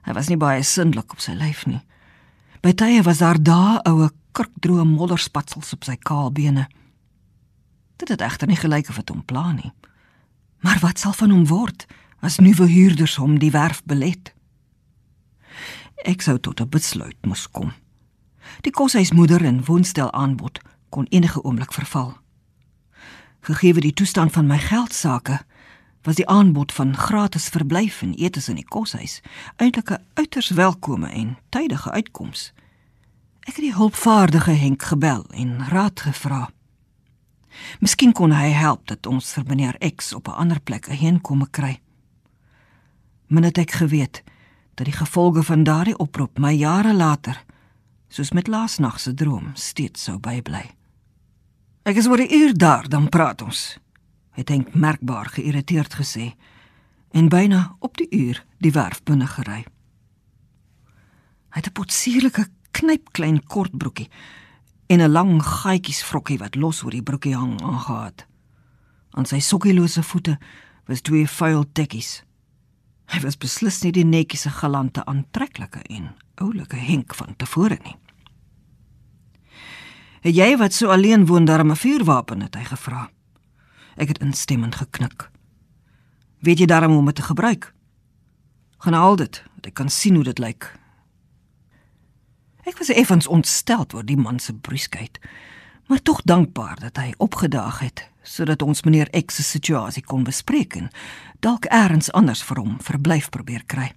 Hy 0.02 0.14
was 0.16 0.28
nie 0.28 0.38
baie 0.40 0.62
sindelik 0.66 1.12
op 1.14 1.22
sy 1.22 1.36
lyf 1.38 1.66
nie. 1.70 1.80
By 2.62 2.72
tye 2.78 3.02
was 3.06 3.22
daar 3.22 3.38
dae 3.38 3.78
oue 3.90 4.10
kurkdroë 4.34 4.84
modderspatsels 4.88 5.74
op 5.76 5.86
sy 5.86 5.96
kaal 5.98 6.32
bene. 6.34 6.66
Dit 8.02 8.10
het 8.10 8.22
egter 8.24 8.50
nie 8.50 8.58
gelyk 8.58 8.90
of 8.90 8.98
dit 8.98 9.10
hom 9.14 9.22
pla 9.22 9.52
nie. 9.54 9.72
Maar 10.62 10.78
wat 10.82 11.02
sal 11.02 11.14
van 11.18 11.30
hom 11.30 11.46
word 11.50 11.86
as 12.22 12.38
nuwe 12.42 12.66
huurders 12.70 13.18
hom 13.18 13.38
die 13.42 13.50
werf 13.54 13.82
belet? 13.86 14.32
Ek 16.02 16.22
sou 16.22 16.38
tot 16.38 16.60
'n 16.60 16.68
besluit 16.68 17.16
moes 17.26 17.50
kom. 17.50 17.72
Die 18.60 18.72
koshuismoeder 18.72 19.44
en 19.44 19.64
woonstel 19.64 20.12
aanbod 20.12 20.60
kon 20.88 21.06
enige 21.10 21.42
oomblik 21.42 21.72
verval. 21.72 22.16
Gegee 23.40 23.74
die 23.74 23.92
toestand 23.94 24.32
van 24.32 24.46
my 24.46 24.58
geldsaake, 24.58 25.40
was 26.02 26.14
die 26.14 26.26
aanbod 26.28 26.72
van 26.72 26.96
gratis 26.96 27.48
verblyf 27.48 28.02
en 28.02 28.14
etes 28.14 28.48
in 28.48 28.58
die 28.58 28.68
koshuis 28.68 29.20
eintlik 29.56 29.90
'n 29.90 30.04
uiters 30.14 30.50
welkome 30.50 31.08
en 31.08 31.38
tydige 31.48 31.90
uitkoms. 31.90 32.52
Ek 33.40 33.56
het 33.56 33.64
die 33.64 33.74
hulpvaardige 33.74 34.50
Henk 34.50 34.82
gebel 34.82 35.24
en 35.30 35.68
raad 35.68 36.00
gevra. 36.00 36.50
Miskien 37.80 38.12
kon 38.12 38.32
hy 38.32 38.48
help 38.48 38.86
dat 38.86 39.06
ons 39.06 39.32
vir 39.32 39.44
meneer 39.46 39.94
X 39.96 40.12
op 40.12 40.28
'n 40.28 40.30
ander 40.30 40.60
plek 40.60 40.86
heenkome 40.86 41.46
kry. 41.50 41.80
Men 43.26 43.42
het 43.42 43.58
ek 43.58 43.70
geweet 43.70 44.22
dat 44.74 44.86
die 44.86 44.96
gevolge 44.96 45.42
van 45.42 45.64
daardie 45.64 45.98
oproep 45.98 46.38
my 46.38 46.52
jare 46.52 46.94
later 46.94 47.44
soos 48.08 48.32
met 48.32 48.46
laasnag 48.46 49.00
se 49.00 49.14
droom 49.14 49.50
steeds 49.54 50.02
sou 50.02 50.18
bybly. 50.18 50.70
Ek 51.82 51.96
is 51.96 52.06
oor 52.06 52.20
'n 52.20 52.34
uur 52.34 52.52
daar 52.54 52.88
dan 52.88 53.08
praat 53.08 53.42
ons 53.42 53.78
het 54.32 54.48
Henk 54.48 54.74
merkbaar 54.74 55.26
geïrriteerd 55.26 55.94
gesê 55.94 56.34
en 57.10 57.28
byna 57.28 57.76
op 57.78 57.96
die 57.96 58.08
uur 58.10 58.44
die 58.58 58.72
werf 58.72 59.02
binne 59.02 59.26
gery. 59.26 59.64
Hy 61.52 61.58
het 61.60 61.66
'n 61.66 61.72
potsierlike 61.72 62.48
knypklein 62.70 63.44
kort 63.44 63.76
broekie 63.76 64.08
en 64.86 65.00
'n 65.00 65.12
lang 65.12 65.42
gaatjies 65.42 66.02
vrokkie 66.04 66.38
wat 66.38 66.54
los 66.54 66.82
oor 66.82 66.90
die 66.90 67.02
broekie 67.02 67.36
hang 67.36 67.62
aangehaat. 67.62 68.26
Aan 69.10 69.26
sy 69.26 69.40
sokkielose 69.40 70.02
voete 70.02 70.38
was 70.86 71.00
twee 71.00 71.28
vuil 71.28 71.64
tekkies. 71.72 72.24
Hy 73.12 73.20
was 73.20 73.36
beslis 73.36 73.82
nie 73.84 73.92
die 73.92 74.06
netjiese 74.08 74.50
galante 74.56 75.04
aantreklike 75.04 75.82
en 75.92 76.14
oulike 76.40 76.78
Henk 76.80 77.14
van 77.14 77.36
tevore 77.36 77.78
nie. 77.84 77.96
"Het 80.22 80.34
jy 80.34 80.56
wat 80.56 80.72
so 80.72 80.88
alleen 80.88 81.26
woon 81.26 81.44
daar 81.44 81.64
'n 81.64 81.76
vuurwapen?" 81.76 82.40
het 82.40 82.54
hy 82.54 82.64
gevra. 82.64 83.10
Ek 83.96 84.08
het 84.08 84.18
instemmend 84.18 84.74
geknik. 84.74 85.30
Weet 86.38 86.58
jy 86.58 86.66
daarom 86.66 86.90
hoe 86.90 86.98
om 86.98 87.06
dit 87.06 87.14
te 87.14 87.22
gebruik? 87.22 87.74
Gaan 88.78 88.92
haal 88.92 89.16
dit, 89.16 89.42
dat 89.54 89.66
ek 89.66 89.74
kan 89.74 89.88
sien 89.88 90.14
hoe 90.14 90.24
dit 90.24 90.38
lyk. 90.38 90.78
Ek 92.64 92.78
was 92.78 92.88
effens 92.88 93.26
ontstel 93.26 93.86
oor 93.94 94.04
die 94.06 94.16
man 94.16 94.38
se 94.38 94.54
bruskheid, 94.54 95.18
maar 95.86 96.02
tog 96.02 96.22
dankbaar 96.24 96.80
dat 96.80 96.96
hy 96.96 97.12
opgedaag 97.18 97.78
het 97.78 98.08
sodat 98.22 98.62
ons 98.62 98.82
meneer 98.82 99.10
X 99.26 99.34
se 99.34 99.42
situasie 99.42 100.02
kon 100.02 100.22
bespreek 100.24 100.76
en 100.78 100.90
dalk 101.40 101.66
eers 101.66 102.12
anders 102.12 102.42
vir 102.42 102.60
hom 102.62 102.76
verblyf 102.80 103.30
probeer 103.34 103.64
kry. 103.66 103.90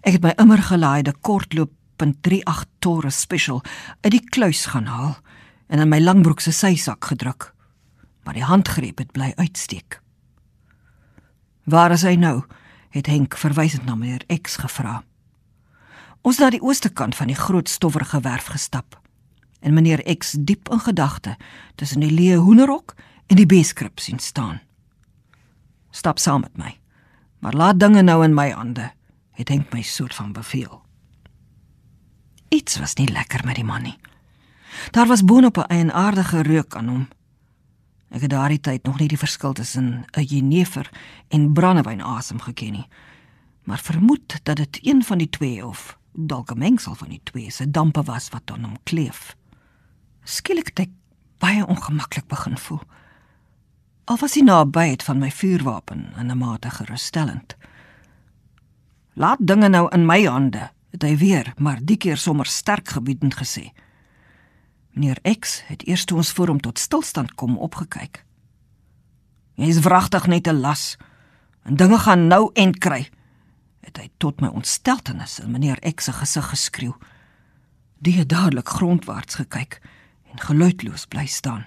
Ek 0.00 0.16
het 0.16 0.22
my 0.22 0.32
immer 0.40 0.62
gelaaide 0.62 1.12
kortloop 1.20 1.72
.38 2.02 2.64
Taurus 2.78 3.20
Special 3.20 3.60
uit 4.00 4.12
die 4.12 4.24
kluis 4.24 4.64
gaan 4.72 4.88
haal 4.88 5.16
en 5.68 5.78
in 5.78 5.88
my 5.88 6.00
langbroek 6.00 6.40
se 6.40 6.52
sysak 6.52 7.04
gedruk 7.12 7.52
maar 8.22 8.34
die 8.34 8.44
handgreep 8.44 8.98
het 8.98 9.12
bly 9.12 9.32
uitsteek. 9.36 10.00
"Waar 11.64 11.90
is 11.90 12.02
hy 12.02 12.14
nou?" 12.14 12.44
het 12.90 13.06
Henk 13.06 13.36
verwysend 13.36 13.84
na 13.84 13.94
meneer 13.94 14.24
X 14.42 14.56
gevra. 14.56 15.04
Ons 16.20 16.36
het 16.36 16.44
na 16.44 16.50
die 16.50 16.62
ooste 16.62 16.88
kant 16.88 17.16
van 17.16 17.26
die 17.26 17.36
groot 17.36 17.68
stowwerige 17.68 18.20
werf 18.20 18.46
gestap 18.46 19.01
en 19.62 19.74
meneer 19.74 20.02
X 20.18 20.34
diep 20.38 20.68
in 20.68 20.82
gedagte 20.82 21.36
tussen 21.74 22.02
die 22.02 22.10
leë 22.12 22.42
hoenderhok 22.42 22.94
en 23.26 23.38
die 23.38 23.46
beeskrip 23.46 24.00
sien 24.00 24.18
staan. 24.18 24.60
"Stap 25.90 26.18
saam 26.18 26.40
met 26.40 26.56
my, 26.56 26.78
maar 27.38 27.54
laat 27.54 27.80
dinge 27.80 28.02
nou 28.02 28.24
in 28.24 28.34
my 28.34 28.50
hande," 28.50 28.92
het 29.32 29.48
Henk 29.48 29.72
my 29.72 29.82
soort 29.82 30.14
van 30.14 30.32
beveel. 30.32 30.82
Iets 32.48 32.78
was 32.78 32.94
nie 32.94 33.08
lekker 33.08 33.44
met 33.44 33.54
die 33.54 33.64
man 33.64 33.82
nie. 33.82 33.98
Daar 34.90 35.06
was 35.06 35.24
boonop 35.24 35.56
'n 35.56 35.68
eienaardige 35.68 36.42
reuk 36.42 36.74
aan 36.74 36.88
hom 36.88 37.08
Ek 38.12 38.26
het 38.26 38.30
daardie 38.30 38.60
tyd 38.60 38.84
nog 38.84 38.98
nie 39.00 39.08
die 39.08 39.18
verskil 39.20 39.54
tussen 39.56 40.04
'n 40.12 40.22
jenever 40.22 40.90
en 41.28 41.52
brandewyn 41.52 42.02
asem 42.02 42.40
geken 42.40 42.72
nie. 42.72 42.86
Maar 43.62 43.78
vermoed 43.78 44.40
dat 44.42 44.56
dit 44.56 44.78
een 44.82 45.04
van 45.04 45.18
die 45.18 45.30
twee 45.30 45.66
of 45.66 45.98
dalk 46.12 46.50
'n 46.50 46.58
mengsel 46.58 46.94
van 46.94 47.08
die 47.08 47.20
twee 47.22 47.50
se 47.50 47.70
dampe 47.70 48.02
was 48.02 48.28
wat 48.28 48.50
aan 48.52 48.64
hom 48.64 48.76
kleef. 48.82 49.36
Skielik 50.22 50.70
het 50.70 50.86
ek 50.86 50.90
baie 51.42 51.66
ongemaklik 51.66 52.28
begin 52.30 52.56
voel. 52.58 52.82
Al 54.06 54.18
was 54.18 54.34
hy 54.38 54.42
naby 54.46 54.86
het 54.92 55.02
van 55.06 55.18
my 55.18 55.30
vuurwapen 55.30 56.12
in 56.18 56.30
'n 56.30 56.38
mate 56.38 56.70
gerusstellend. 56.70 57.56
Laat 59.14 59.38
dinge 59.40 59.68
nou 59.68 59.88
in 59.92 60.06
my 60.06 60.24
hande, 60.24 60.70
het 60.90 61.02
hy 61.02 61.16
weer, 61.16 61.52
maar 61.56 61.78
die 61.82 61.96
keer 61.96 62.16
sommer 62.16 62.46
sterk 62.46 62.88
gebiedend 62.88 63.34
gesê. 63.34 63.72
Meneer 64.90 65.38
X 65.38 65.62
het 65.66 65.86
eers 65.86 66.04
toe 66.04 66.16
ons 66.16 66.32
voor 66.32 66.46
hom 66.46 66.60
tot 66.60 66.78
stilstand 66.78 67.34
kom 67.34 67.58
opgekyk. 67.58 68.24
Hy 69.56 69.64
is 69.68 69.80
wragtig 69.80 70.26
net 70.26 70.46
'n 70.46 70.60
las. 70.60 70.96
En 71.62 71.76
dinge 71.76 71.98
gaan 71.98 72.26
nou 72.26 72.50
end 72.52 72.78
kry. 72.78 73.10
Het 73.80 73.96
hy 73.96 74.10
tot 74.16 74.40
my 74.40 74.48
ontsteltenis 74.48 75.38
in 75.38 75.50
meneer 75.50 75.94
X 75.94 76.04
se 76.04 76.12
gesig 76.12 76.48
geskreeu. 76.48 76.94
Die 77.98 78.18
het 78.18 78.28
dadelik 78.28 78.68
grondwaarts 78.68 79.34
gekyk 79.34 79.80
en 80.32 80.40
geluidloos 80.40 81.06
bly 81.06 81.26
staan. 81.26 81.66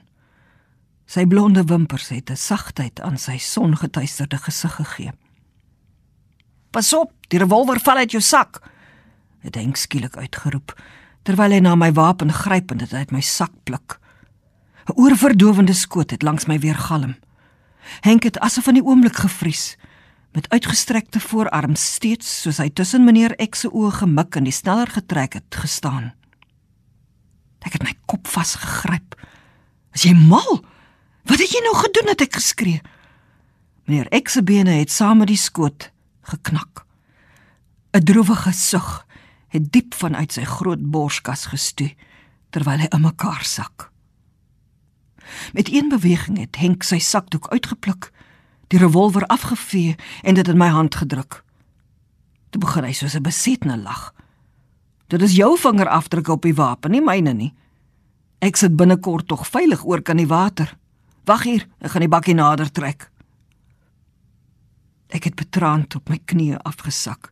Sy 1.06 1.26
blonde 1.30 1.64
wimpers 1.64 2.10
het 2.10 2.30
'n 2.30 2.36
sagtheid 2.36 3.02
aan 3.02 3.18
sy 3.18 3.38
songetuisterde 3.38 4.38
gesig 4.38 4.76
gegee. 4.76 5.12
"Pas 6.72 6.94
op, 6.94 7.12
die 7.28 7.40
revolver 7.40 7.80
val 7.80 7.98
uit 7.98 8.12
jou 8.12 8.24
sak," 8.24 8.62
het 9.40 9.56
Henk 9.56 9.78
skielik 9.78 10.18
uitgeroep 10.18 10.76
terwyl 11.24 11.52
hy 11.52 11.60
na 11.60 11.76
my 11.76 11.92
wapen 11.92 12.34
gryp 12.34 12.72
en 12.72 12.78
dit 12.78 12.94
uit 12.94 13.12
my 13.12 13.22
sak 13.22 13.52
pluk. 13.64 14.00
'n 14.86 14.94
Oorverdowende 15.02 15.74
skoot 15.74 16.12
het 16.12 16.22
langs 16.22 16.46
my 16.46 16.60
weer 16.60 16.78
galm. 16.78 17.16
Henk 18.02 18.24
het 18.24 18.40
asof 18.40 18.68
in 18.68 18.74
die 18.74 18.86
oomblik 18.86 19.16
gevries 19.16 19.78
met 20.32 20.50
uitgestrekte 20.50 21.20
voorarms 21.20 21.94
steeds 21.94 22.42
soos 22.42 22.58
hy 22.58 22.70
tussen 22.70 23.06
meneer 23.06 23.36
X 23.50 23.60
se 23.60 23.70
oë 23.72 23.92
gemik 24.02 24.36
en 24.36 24.44
die 24.44 24.54
sneller 24.54 24.88
getrek 24.88 25.34
het 25.34 25.56
gestaan. 25.56 26.14
Ek 27.66 27.74
het 27.74 27.84
my 27.84 27.94
kop 28.06 28.28
vasgegryp. 28.28 29.16
"Is 29.94 30.04
jy 30.04 30.14
mal? 30.14 30.64
Wat 31.26 31.40
het 31.40 31.52
jy 31.52 31.62
nou 31.64 31.76
gedoen?" 31.76 32.08
het 32.08 32.22
ek 32.22 32.36
geskree. 32.36 32.82
Meneer 33.86 34.22
X 34.22 34.34
se 34.34 34.44
bene 34.44 34.72
het 34.72 34.92
saam 34.92 35.18
met 35.18 35.28
die 35.28 35.38
skoot 35.38 35.92
geknak. 36.22 36.86
'n 37.94 38.04
Droewige 38.04 38.52
sug 38.52 39.06
het 39.48 39.72
diep 39.72 39.94
vanuit 39.94 40.32
sy 40.32 40.44
groot 40.44 40.82
borskas 40.92 41.46
gestoei 41.46 41.96
terwyl 42.50 42.80
hy 42.80 42.88
in 42.92 43.02
mekaar 43.02 43.44
sak. 43.44 43.92
Met 45.54 45.72
een 45.72 45.90
beweging 45.90 46.38
het 46.38 46.56
Henk 46.56 46.84
sy 46.84 47.00
sakdoek 47.00 47.48
uitgepluk, 47.48 48.12
die 48.68 48.80
revolver 48.80 49.26
afgevee 49.26 49.96
en 50.24 50.36
dit 50.36 50.48
in 50.48 50.58
my 50.58 50.68
hand 50.68 50.96
gedruk. 50.96 51.44
Toe 52.50 52.62
begin 52.62 52.84
hy 52.84 52.94
soos 52.94 53.16
'n 53.16 53.24
besette 53.24 53.78
lag. 53.78 54.14
Dit 55.08 55.22
is 55.22 55.36
jou 55.38 55.54
vingerafdrukke 55.60 56.32
op 56.32 56.42
die 56.42 56.56
wapen, 56.56 56.92
nie 56.92 57.04
myne 57.04 57.34
nie. 57.34 57.52
Ek 58.42 58.58
sit 58.58 58.76
binnekort 58.78 59.28
tog 59.30 59.46
veilig 59.48 59.86
oor 59.86 60.02
kan 60.02 60.18
die 60.18 60.30
water. 60.30 60.72
Wag 61.26 61.46
hier, 61.46 61.68
ek 61.82 61.94
gaan 61.94 62.06
die 62.06 62.12
bakkie 62.12 62.36
nader 62.38 62.72
trek. 62.72 63.10
Ek 65.14 65.30
het 65.30 65.38
betraand 65.38 65.96
op 65.96 66.10
my 66.10 66.20
knieë 66.26 66.62
afgesak 66.66 67.32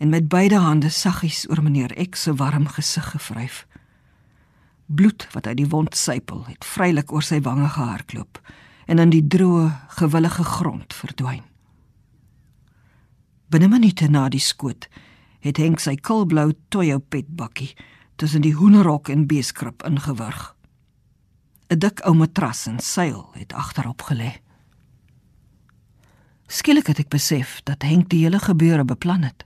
en 0.00 0.08
met 0.08 0.30
beide 0.32 0.56
hande 0.62 0.88
saggies 0.88 1.44
oor 1.50 1.60
meneer 1.62 1.92
X 2.08 2.22
se 2.24 2.32
warm 2.34 2.64
gesig 2.72 3.10
gevryf. 3.12 3.66
Bloed 4.86 5.26
wat 5.34 5.46
uit 5.46 5.58
die 5.58 5.68
wond 5.68 5.96
sypel 5.96 6.46
het 6.48 6.64
vrylik 6.64 7.12
oor 7.12 7.22
sy 7.22 7.42
wange 7.44 7.68
gehardloop 7.68 8.40
en 8.90 8.98
in 8.98 9.12
die 9.12 9.22
droë, 9.22 9.68
gewillige 10.00 10.44
grond 10.44 10.94
verdwyn. 10.96 11.44
Binne 13.50 13.68
minute 13.68 14.08
na 14.08 14.28
die 14.32 14.40
skoot 14.42 14.88
het 15.40 15.56
Henk 15.56 15.80
sy 15.80 15.96
kulblou 15.96 16.52
Toyo 16.68 16.98
pet 16.98 17.28
bakkie 17.36 17.74
tussen 18.16 18.44
die 18.44 18.54
hoenderhok 18.54 19.08
en 19.08 19.26
beeskrip 19.26 19.82
ingewurg. 19.88 20.54
'n 21.70 21.78
Dik 21.78 22.00
ou 22.04 22.14
matras 22.14 22.66
en 22.66 22.78
seil 22.78 23.30
het 23.32 23.52
agterop 23.52 24.02
gelê. 24.02 24.40
Skielik 26.46 26.86
het 26.86 26.98
ek 26.98 27.08
besef 27.08 27.60
dat 27.64 27.82
Henk 27.82 28.08
die 28.10 28.24
hele 28.24 28.38
gebeure 28.38 28.84
beplan 28.84 29.22
het. 29.22 29.44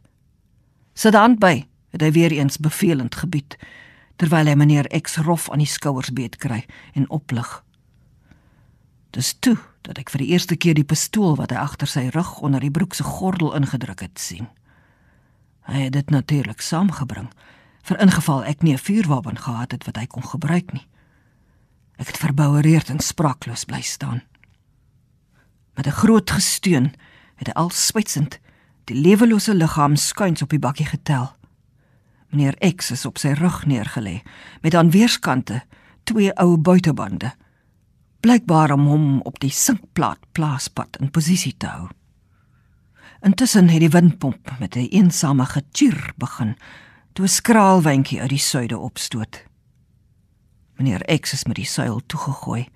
Sit 0.94 1.14
hand 1.14 1.38
by, 1.38 1.66
het 1.90 2.00
hy 2.00 2.10
weer 2.10 2.32
eens 2.32 2.58
bevelend 2.58 3.14
gebied 3.14 3.58
terwyl 4.16 4.46
hy 4.46 4.54
meneer 4.54 4.86
X 5.02 5.16
rof 5.26 5.50
aan 5.50 5.62
die 5.62 5.70
skouers 5.70 6.12
beet 6.14 6.36
kry 6.42 6.64
en 6.94 7.08
oplig. 7.10 7.64
Dis 9.10 9.34
toe 9.38 9.56
dat 9.86 9.98
ek 9.98 10.10
vir 10.14 10.22
die 10.22 10.30
eerste 10.34 10.56
keer 10.56 10.74
die 10.78 10.86
pistool 10.86 11.34
wat 11.38 11.52
hy 11.54 11.58
agter 11.60 11.90
sy 11.90 12.08
rug 12.14 12.38
onder 12.46 12.62
die 12.62 12.70
broek 12.70 12.94
se 12.94 13.06
gordel 13.06 13.54
ingedruk 13.58 14.06
het 14.06 14.18
sien. 14.18 14.48
Hy 15.64 15.86
het 15.86 15.92
dit 15.92 16.10
natuurlik 16.10 16.60
saamgebring 16.60 17.30
vir 17.84 18.00
ingeval 18.00 18.44
ek 18.44 18.62
nie 18.62 18.72
'n 18.72 18.78
vuurwapen 18.78 19.36
gehad 19.36 19.72
het 19.72 19.84
wat 19.84 19.96
hy 19.96 20.06
kon 20.06 20.24
gebruik 20.24 20.72
nie. 20.72 20.86
Ek 21.96 22.06
het 22.06 22.16
verboureerd 22.16 22.88
en 22.88 22.98
spraakloos 22.98 23.64
bly 23.64 23.80
staan. 23.80 24.22
Met 25.76 25.86
'n 25.86 25.90
groot 26.00 26.30
gesteun 26.30 26.94
het 27.36 27.46
hy 27.46 27.52
al 27.52 27.70
swetsend 27.70 28.38
die 28.84 28.96
lewelose 28.96 29.54
liggaam 29.54 29.96
skuins 29.96 30.42
op 30.42 30.50
die 30.50 30.58
bakkie 30.58 30.86
getel. 30.86 31.36
Meneer 32.28 32.74
X 32.76 32.90
is 32.90 33.04
op 33.06 33.18
sy 33.18 33.32
rug 33.32 33.64
neergelê 33.66 34.22
met 34.60 34.74
aan 34.74 34.90
weerskante 34.90 35.62
twee 36.04 36.34
ou 36.34 36.56
buitebande. 36.56 37.32
Blykbaar 38.20 38.72
om 38.72 38.86
hom 38.86 39.20
op 39.20 39.38
die 39.40 39.50
sinkplaat 39.50 40.18
plaaspad 40.32 40.96
in 41.00 41.10
posisie 41.10 41.56
te 41.56 41.66
hou. 41.66 41.88
Intussen 43.24 43.70
het 43.72 43.80
die 43.80 43.88
windpomp 43.88 44.50
met 44.60 44.76
'n 44.76 44.88
eensame 44.92 45.46
getjir 45.46 46.12
begin 46.16 46.56
toe 47.12 47.24
'n 47.24 47.28
skraal 47.28 47.82
windjie 47.82 48.20
uit 48.20 48.28
die 48.28 48.38
suide 48.38 48.78
opstoot. 48.78 49.44
Meneer 50.76 51.20
X 51.20 51.32
is 51.32 51.44
met 51.44 51.56
die 51.56 51.64
seil 51.64 52.00
toegegooi, 52.06 52.68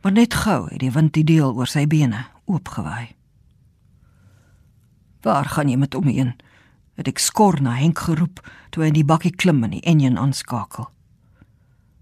maar 0.00 0.12
net 0.12 0.34
gou 0.34 0.68
het 0.68 0.78
die 0.78 0.90
wind 0.90 1.12
die 1.12 1.24
deel 1.24 1.54
oor 1.54 1.66
sy 1.66 1.86
bene 1.86 2.26
oopgewaai. 2.44 3.14
Waar 5.20 5.44
gaan 5.44 5.68
jy 5.68 5.76
met 5.76 5.92
hom 5.92 6.06
heen? 6.06 6.34
het 6.94 7.08
ek 7.08 7.18
skor 7.18 7.60
na 7.60 7.70
Henk 7.70 7.98
geroep 7.98 8.40
toe 8.70 8.82
hy 8.82 8.88
in 8.88 8.94
die 8.94 9.04
bakkie 9.04 9.34
klim 9.36 9.64
en 9.64 9.70
die 9.70 9.80
enjin 9.80 10.18
aanskakel. 10.18 10.90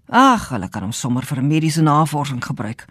Ag, 0.07 0.49
hulle 0.49 0.69
kan 0.69 0.81
hom 0.83 0.91
sommer 0.91 1.25
vir 1.25 1.43
mediese 1.43 1.81
navorsing 1.81 2.45
gebruik. 2.45 2.85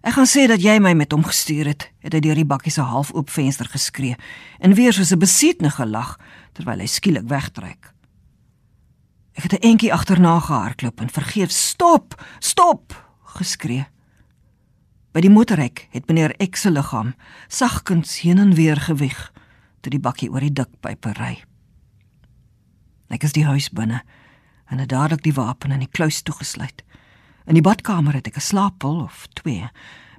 Ek 0.00 0.16
gaan 0.16 0.28
sê 0.28 0.46
dat 0.48 0.62
jy 0.64 0.78
my 0.80 0.94
met 0.96 1.12
hom 1.12 1.24
gestuur 1.26 1.68
het, 1.68 1.90
het 2.00 2.14
hy 2.16 2.20
deur 2.24 2.38
die 2.38 2.48
bakkie 2.48 2.72
se 2.72 2.84
halfoop 2.88 3.28
venster 3.28 3.68
geskree 3.68 4.16
en 4.58 4.74
weer 4.74 4.96
soos 4.96 5.12
'n 5.12 5.20
besietne 5.20 5.70
gelag 5.70 6.16
terwyl 6.54 6.80
hy 6.80 6.86
skielik 6.86 7.28
wegtrek. 7.28 7.92
Ek 9.36 9.42
het 9.42 9.52
'n 9.52 9.68
entjie 9.70 9.92
agterna 9.92 10.40
gehardloop 10.40 11.00
en 11.00 11.10
vergeef 11.10 11.50
stop, 11.50 12.16
stop 12.40 12.94
geskree. 13.36 13.86
By 15.12 15.20
die 15.20 15.30
motorhek 15.30 15.88
het 15.90 16.06
meneer 16.06 16.34
X 16.50 16.60
se 16.60 16.70
liggaam 16.70 17.14
sagkens 17.48 18.20
heen 18.20 18.38
en 18.38 18.54
weer 18.54 18.76
gewig 18.76 19.32
toe 19.80 19.90
die 19.90 20.00
bakkie 20.00 20.30
oor 20.30 20.40
die 20.40 20.52
dikpype 20.52 21.12
ry. 21.12 21.44
Ek 23.10 23.22
is 23.22 23.32
die 23.32 23.44
huis 23.44 23.70
binne 23.70 24.02
en 24.70 24.78
het 24.78 24.88
dadelik 24.88 25.22
die 25.22 25.34
wapen 25.34 25.72
in 25.72 25.82
die 25.82 25.90
kluis 25.90 26.22
toegesluit. 26.22 26.84
In 27.50 27.56
die 27.58 27.66
badkamer 27.66 28.14
het 28.14 28.28
ek 28.30 28.36
'n 28.38 28.46
slaappil 28.46 29.00
of 29.02 29.26
twee 29.34 29.66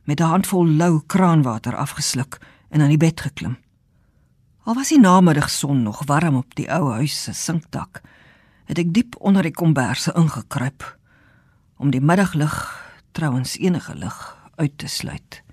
met 0.04 0.20
'n 0.20 0.32
handvol 0.34 0.68
lou 0.68 1.02
kraanwater 1.06 1.76
afgesluk 1.76 2.42
en 2.70 2.82
aan 2.82 2.92
die 2.92 2.98
bed 2.98 3.22
geklim. 3.22 3.58
Al 4.64 4.74
was 4.74 4.90
die 4.90 5.00
namiddagson 5.00 5.84
nog 5.84 6.04
warm 6.06 6.36
op 6.36 6.56
die 6.56 6.68
ou 6.72 6.92
huis 6.92 7.24
se 7.24 7.34
sinkdak, 7.34 8.02
het 8.66 8.78
ek 8.78 8.94
diep 8.94 9.16
onder 9.20 9.44
die 9.44 9.52
komberse 9.52 10.14
ingekruip 10.14 10.98
om 11.78 11.90
die 11.90 12.02
middaglig, 12.02 12.84
trouens 13.12 13.58
enige 13.58 13.96
lig, 13.96 14.50
uit 14.56 14.78
te 14.78 14.88
sluit 14.88 15.44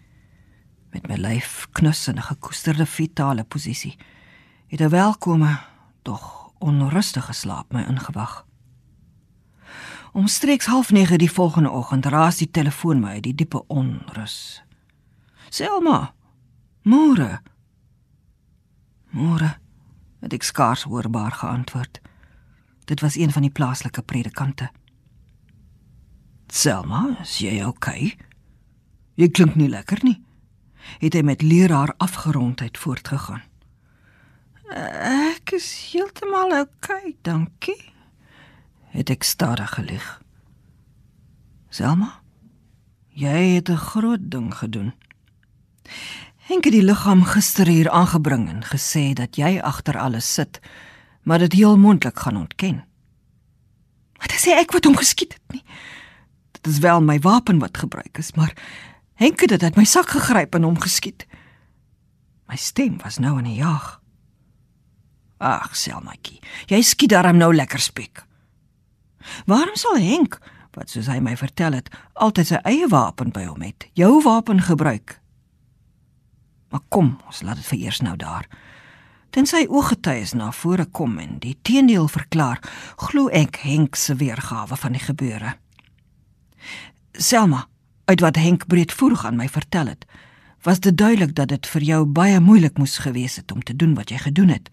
met 0.91 1.07
my 1.07 1.15
lyf 1.15 1.69
knus 1.73 2.09
in 2.09 2.17
'n 2.17 2.23
gekoesterde 2.23 2.87
vitale 2.87 3.45
posisie. 3.45 3.97
Het 4.67 4.81
'n 4.81 4.89
welkome, 4.89 5.59
tog 6.03 6.51
onrustige 6.59 7.33
slaap 7.33 7.73
my 7.73 7.83
ingewag. 7.83 8.48
Omstreeks 10.13 10.67
09:30 10.67 11.17
die 11.17 11.31
volgende 11.31 11.71
oggend 11.71 12.07
raas 12.07 12.37
die 12.37 12.51
telefoon 12.51 13.01
my 13.01 13.09
uit 13.09 13.23
die 13.23 13.35
diepe 13.35 13.67
onrus. 13.67 14.63
Selma, 15.51 16.15
môre. 16.83 17.41
Môre, 19.11 19.57
het 20.21 20.33
ek 20.33 20.43
skaars 20.43 20.83
hoorbaar 20.83 21.33
geantwoord. 21.33 22.01
Dit 22.85 23.01
was 23.01 23.17
een 23.17 23.33
van 23.33 23.43
die 23.43 23.53
plaaslike 23.53 24.03
predikante. 24.03 24.71
Selma, 26.49 27.17
is 27.21 27.39
jy 27.39 27.63
okay? 27.65 28.17
Jy 29.15 29.29
klink 29.29 29.55
nie 29.55 29.69
lekker 29.69 29.99
nie 30.03 30.23
het 30.99 31.15
hy 31.15 31.23
met 31.27 31.43
leraar 31.43 31.95
afgerondheid 31.97 32.79
voortgegaan. 32.79 33.43
Ek 34.69 35.55
is 35.57 35.69
heeltemal 35.93 36.53
oukei, 36.63 37.17
dankie. 37.25 37.79
Het 38.99 39.13
ek 39.15 39.23
stadig 39.23 39.71
gelig. 39.77 40.07
Selma, 41.71 42.19
jy 43.15 43.55
het 43.55 43.71
'n 43.71 43.77
groot 43.77 44.31
ding 44.31 44.55
gedoen. 44.55 44.93
Henk 46.37 46.65
het 46.65 46.73
die 46.73 46.83
liggaam 46.83 47.23
gister 47.23 47.67
hier 47.67 47.91
aangebring 47.91 48.49
en 48.49 48.63
gesê 48.65 49.13
dat 49.13 49.37
jy 49.37 49.61
agter 49.61 49.99
alles 49.99 50.35
sit, 50.35 50.61
maar 51.23 51.39
dit 51.39 51.53
heel 51.53 51.79
moontlik 51.79 52.19
gaan 52.19 52.37
ontken. 52.37 52.85
Wat 54.19 54.33
sê 54.33 54.59
ek 54.59 54.73
wat 54.73 54.85
hom 54.85 54.97
geskiet 54.97 55.33
het 55.33 55.53
nie? 55.53 55.65
Dit 56.51 56.67
is 56.67 56.79
wel 56.79 57.01
my 57.01 57.19
wapen 57.19 57.59
wat 57.59 57.79
gebruik 57.79 58.19
is, 58.19 58.33
maar 58.33 58.55
Henk 59.15 59.41
het 59.41 59.49
dit 59.49 59.63
uit 59.63 59.77
my 59.77 59.85
sak 59.85 60.09
gegryp 60.09 60.55
en 60.55 60.63
hom 60.63 60.81
geskiet. 60.81 61.27
My 62.47 62.57
stem 62.57 62.99
was 63.03 63.19
nou 63.19 63.39
in 63.39 63.47
'n 63.47 63.55
jag. 63.55 64.01
Ag, 65.39 65.77
Selmatjie, 65.77 66.41
jy 66.67 66.83
skiet 66.83 67.11
darm 67.11 67.37
nou 67.37 67.55
lekker 67.55 67.79
spek. 67.79 68.28
Waarom 69.47 69.77
sal 69.77 69.99
Henk, 70.01 70.39
wat 70.77 70.91
soos 70.91 71.09
hy 71.11 71.19
my 71.25 71.37
vertel 71.37 71.77
het, 71.79 71.91
altyd 72.15 72.53
sy 72.53 72.61
eie 72.69 72.89
wapen 72.91 73.33
by 73.35 73.45
hom 73.49 73.63
het, 73.67 73.89
jou 73.99 74.19
wapen 74.23 74.63
gebruik? 74.63 75.19
Maar 76.69 76.85
kom, 76.89 77.17
ons 77.27 77.43
laat 77.43 77.57
dit 77.61 77.71
vir 77.71 77.79
eers 77.87 78.01
nou 78.05 78.17
daar. 78.21 78.49
Tensy 79.31 79.67
ooggetuies 79.69 80.35
na 80.37 80.51
vore 80.53 80.85
kom 80.85 81.19
en 81.21 81.37
die 81.43 81.57
teendeel 81.63 82.09
verklaar, 82.09 82.61
glo 82.97 83.29
ek 83.29 83.61
Henk 83.65 83.97
se 83.97 84.17
weergawe 84.21 84.77
van 84.77 84.97
die 84.97 85.05
gebeure. 85.05 85.57
Selma, 87.13 87.67
uit 88.09 88.21
wat 88.25 88.41
Henk 88.41 88.67
breedvoerig 88.69 89.25
aan 89.29 89.37
my 89.37 89.49
vertel 89.53 89.93
het, 89.93 90.07
was 90.65 90.81
dit 90.81 90.97
duidelik 90.97 91.35
dat 91.37 91.53
dit 91.53 91.67
vir 91.67 91.85
jou 91.85 92.05
baie 92.05 92.41
moeilik 92.41 92.79
moes 92.79 92.99
gewees 93.05 93.37
het 93.37 93.53
om 93.53 93.63
te 93.63 93.77
doen 93.77 93.95
wat 93.95 94.11
jy 94.11 94.19
gedoen 94.25 94.49
het, 94.49 94.71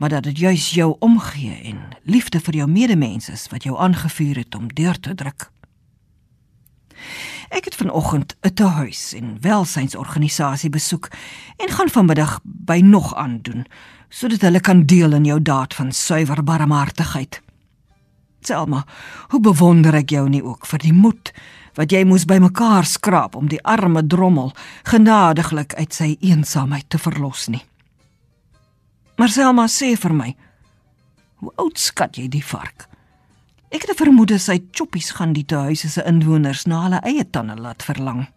maar 0.00 0.08
dat 0.08 0.22
dit 0.22 0.38
juis 0.38 0.70
jou 0.70 0.96
omgee 0.98 1.60
en 1.62 1.78
liefde 2.02 2.40
vir 2.40 2.54
jou 2.54 2.68
medemens 2.70 3.28
is 3.28 3.46
wat 3.52 3.62
jou 3.68 3.76
aangevuur 3.78 4.36
het 4.36 4.54
om 4.54 4.70
deur 4.72 5.00
te 5.00 5.14
druk. 5.14 5.50
Ek 7.48 7.64
het 7.64 7.74
vanoggend 7.74 8.36
'n 8.40 8.54
tehuis 8.54 9.12
en 9.14 9.36
welsynsorganisasie 9.40 10.70
besoek 10.70 11.08
en 11.56 11.68
gaan 11.68 11.88
vanmiddag 11.88 12.40
by 12.42 12.80
nog 12.80 13.14
aandoen 13.14 13.66
sodat 14.08 14.40
hulle 14.40 14.60
kan 14.60 14.86
deel 14.86 15.12
in 15.12 15.24
jou 15.24 15.42
daad 15.42 15.74
van 15.74 15.92
suiwer 15.92 16.44
barmhartigheid. 16.44 17.40
Selma, 18.40 18.86
hoe 19.28 19.40
bewonder 19.40 19.94
ek 19.94 20.10
jou 20.10 20.28
nie 20.28 20.44
ook 20.44 20.66
vir 20.66 20.78
die 20.78 20.92
moed 20.92 21.32
wat 21.74 21.90
jy 21.90 22.04
moes 22.04 22.24
bymekaar 22.24 22.84
skraap 22.84 23.36
om 23.36 23.48
die 23.48 23.62
arme 23.62 24.06
drommel 24.06 24.52
genadiglik 24.82 25.74
uit 25.74 25.94
sy 25.94 26.16
eensaamheid 26.20 26.88
te 26.88 26.98
verlos 26.98 27.48
nie. 27.48 27.69
Maar 29.20 29.28
Selma 29.28 29.66
sê 29.68 29.90
vir 30.00 30.14
my, 30.16 30.30
hoe 31.42 31.50
oud 31.60 31.76
skat 31.76 32.16
jy 32.16 32.22
die 32.32 32.40
vark? 32.40 32.86
Ek 33.68 33.82
het 33.84 33.90
'n 33.92 34.00
vermoede 34.00 34.38
sy 34.40 34.56
choppies 34.72 35.10
gaan 35.10 35.34
die 35.36 35.44
huise 35.44 35.90
se 35.90 36.02
inwoners 36.08 36.64
na 36.64 36.82
hulle 36.84 37.00
eie 37.04 37.24
tande 37.30 37.56
laat 37.60 37.82
verlang. 37.82 38.28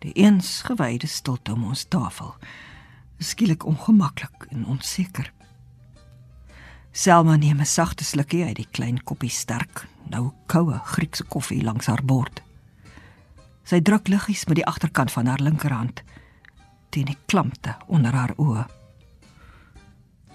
Die 0.00 0.12
eens 0.12 0.62
gewyde 0.68 1.06
stilte 1.06 1.52
om 1.52 1.64
ons 1.64 1.84
tafel. 1.84 2.36
Skielik 3.18 3.64
ongemaklik 3.64 4.46
en 4.50 4.66
onseker. 4.66 5.32
Selma 6.92 7.36
neem 7.36 7.60
'n 7.60 7.66
sagte 7.66 8.04
slukkie 8.04 8.44
uit 8.44 8.56
die 8.56 8.68
klein 8.70 9.02
koppie 9.02 9.30
sterk, 9.30 9.88
nou 10.10 10.32
koue 10.46 10.80
Griekse 10.84 11.24
koffie 11.24 11.62
langs 11.62 11.86
haar 11.86 12.04
bord. 12.04 12.42
Sy 13.64 13.80
druk 13.80 14.08
liggies 14.08 14.44
met 14.44 14.56
die 14.56 14.66
agterkant 14.66 15.10
van 15.12 15.26
haar 15.26 15.40
linkerhand 15.40 16.02
teen 16.92 17.08
die 17.08 17.18
klampte 17.26 17.76
onder 17.88 18.12
haar 18.12 18.34
oë. 18.36 18.66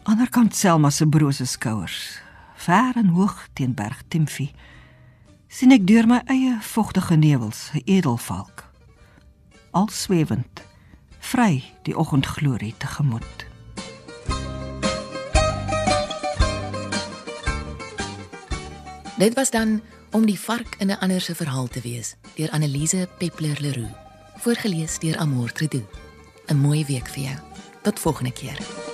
Aanderkant 0.10 0.56
Selma 0.56 0.90
se 0.90 1.06
brose 1.08 1.46
skouers, 1.46 2.22
ver 2.56 2.96
en 2.98 3.12
hoog 3.14 3.48
teen 3.54 3.76
berg 3.78 4.02
Timfi, 4.08 4.50
sien 5.48 5.72
ek 5.76 5.86
deur 5.88 6.08
my 6.10 6.22
eie 6.32 6.56
vogtige 6.74 7.16
nevels 7.16 7.70
'n 7.74 7.84
edelvalk. 7.86 8.66
Al 9.72 9.90
swewend, 9.92 10.64
vry 11.20 11.64
die 11.84 11.98
oggendglorie 11.98 12.74
tegemoet. 12.78 13.46
Dit 19.18 19.34
was 19.34 19.52
dan 19.52 19.82
om 20.12 20.26
die 20.26 20.40
vark 20.40 20.76
in 20.80 20.90
'n 20.90 21.00
ander 21.00 21.22
se 21.22 21.36
verhaal 21.36 21.68
te 21.68 21.82
wees 21.82 22.16
deur 22.36 22.52
Annelise 22.52 23.08
Peppler 23.18 23.58
Leroux, 23.62 23.94
voorgeles 24.38 25.00
deur 25.00 25.18
Amor 25.18 25.52
Tredu. 25.52 25.86
'n 26.48 26.58
Mooi 26.58 26.86
week 26.86 27.08
vir 27.08 27.24
jou. 27.24 27.38
Tot 27.82 28.00
volgende 28.00 28.32
keer. 28.32 28.87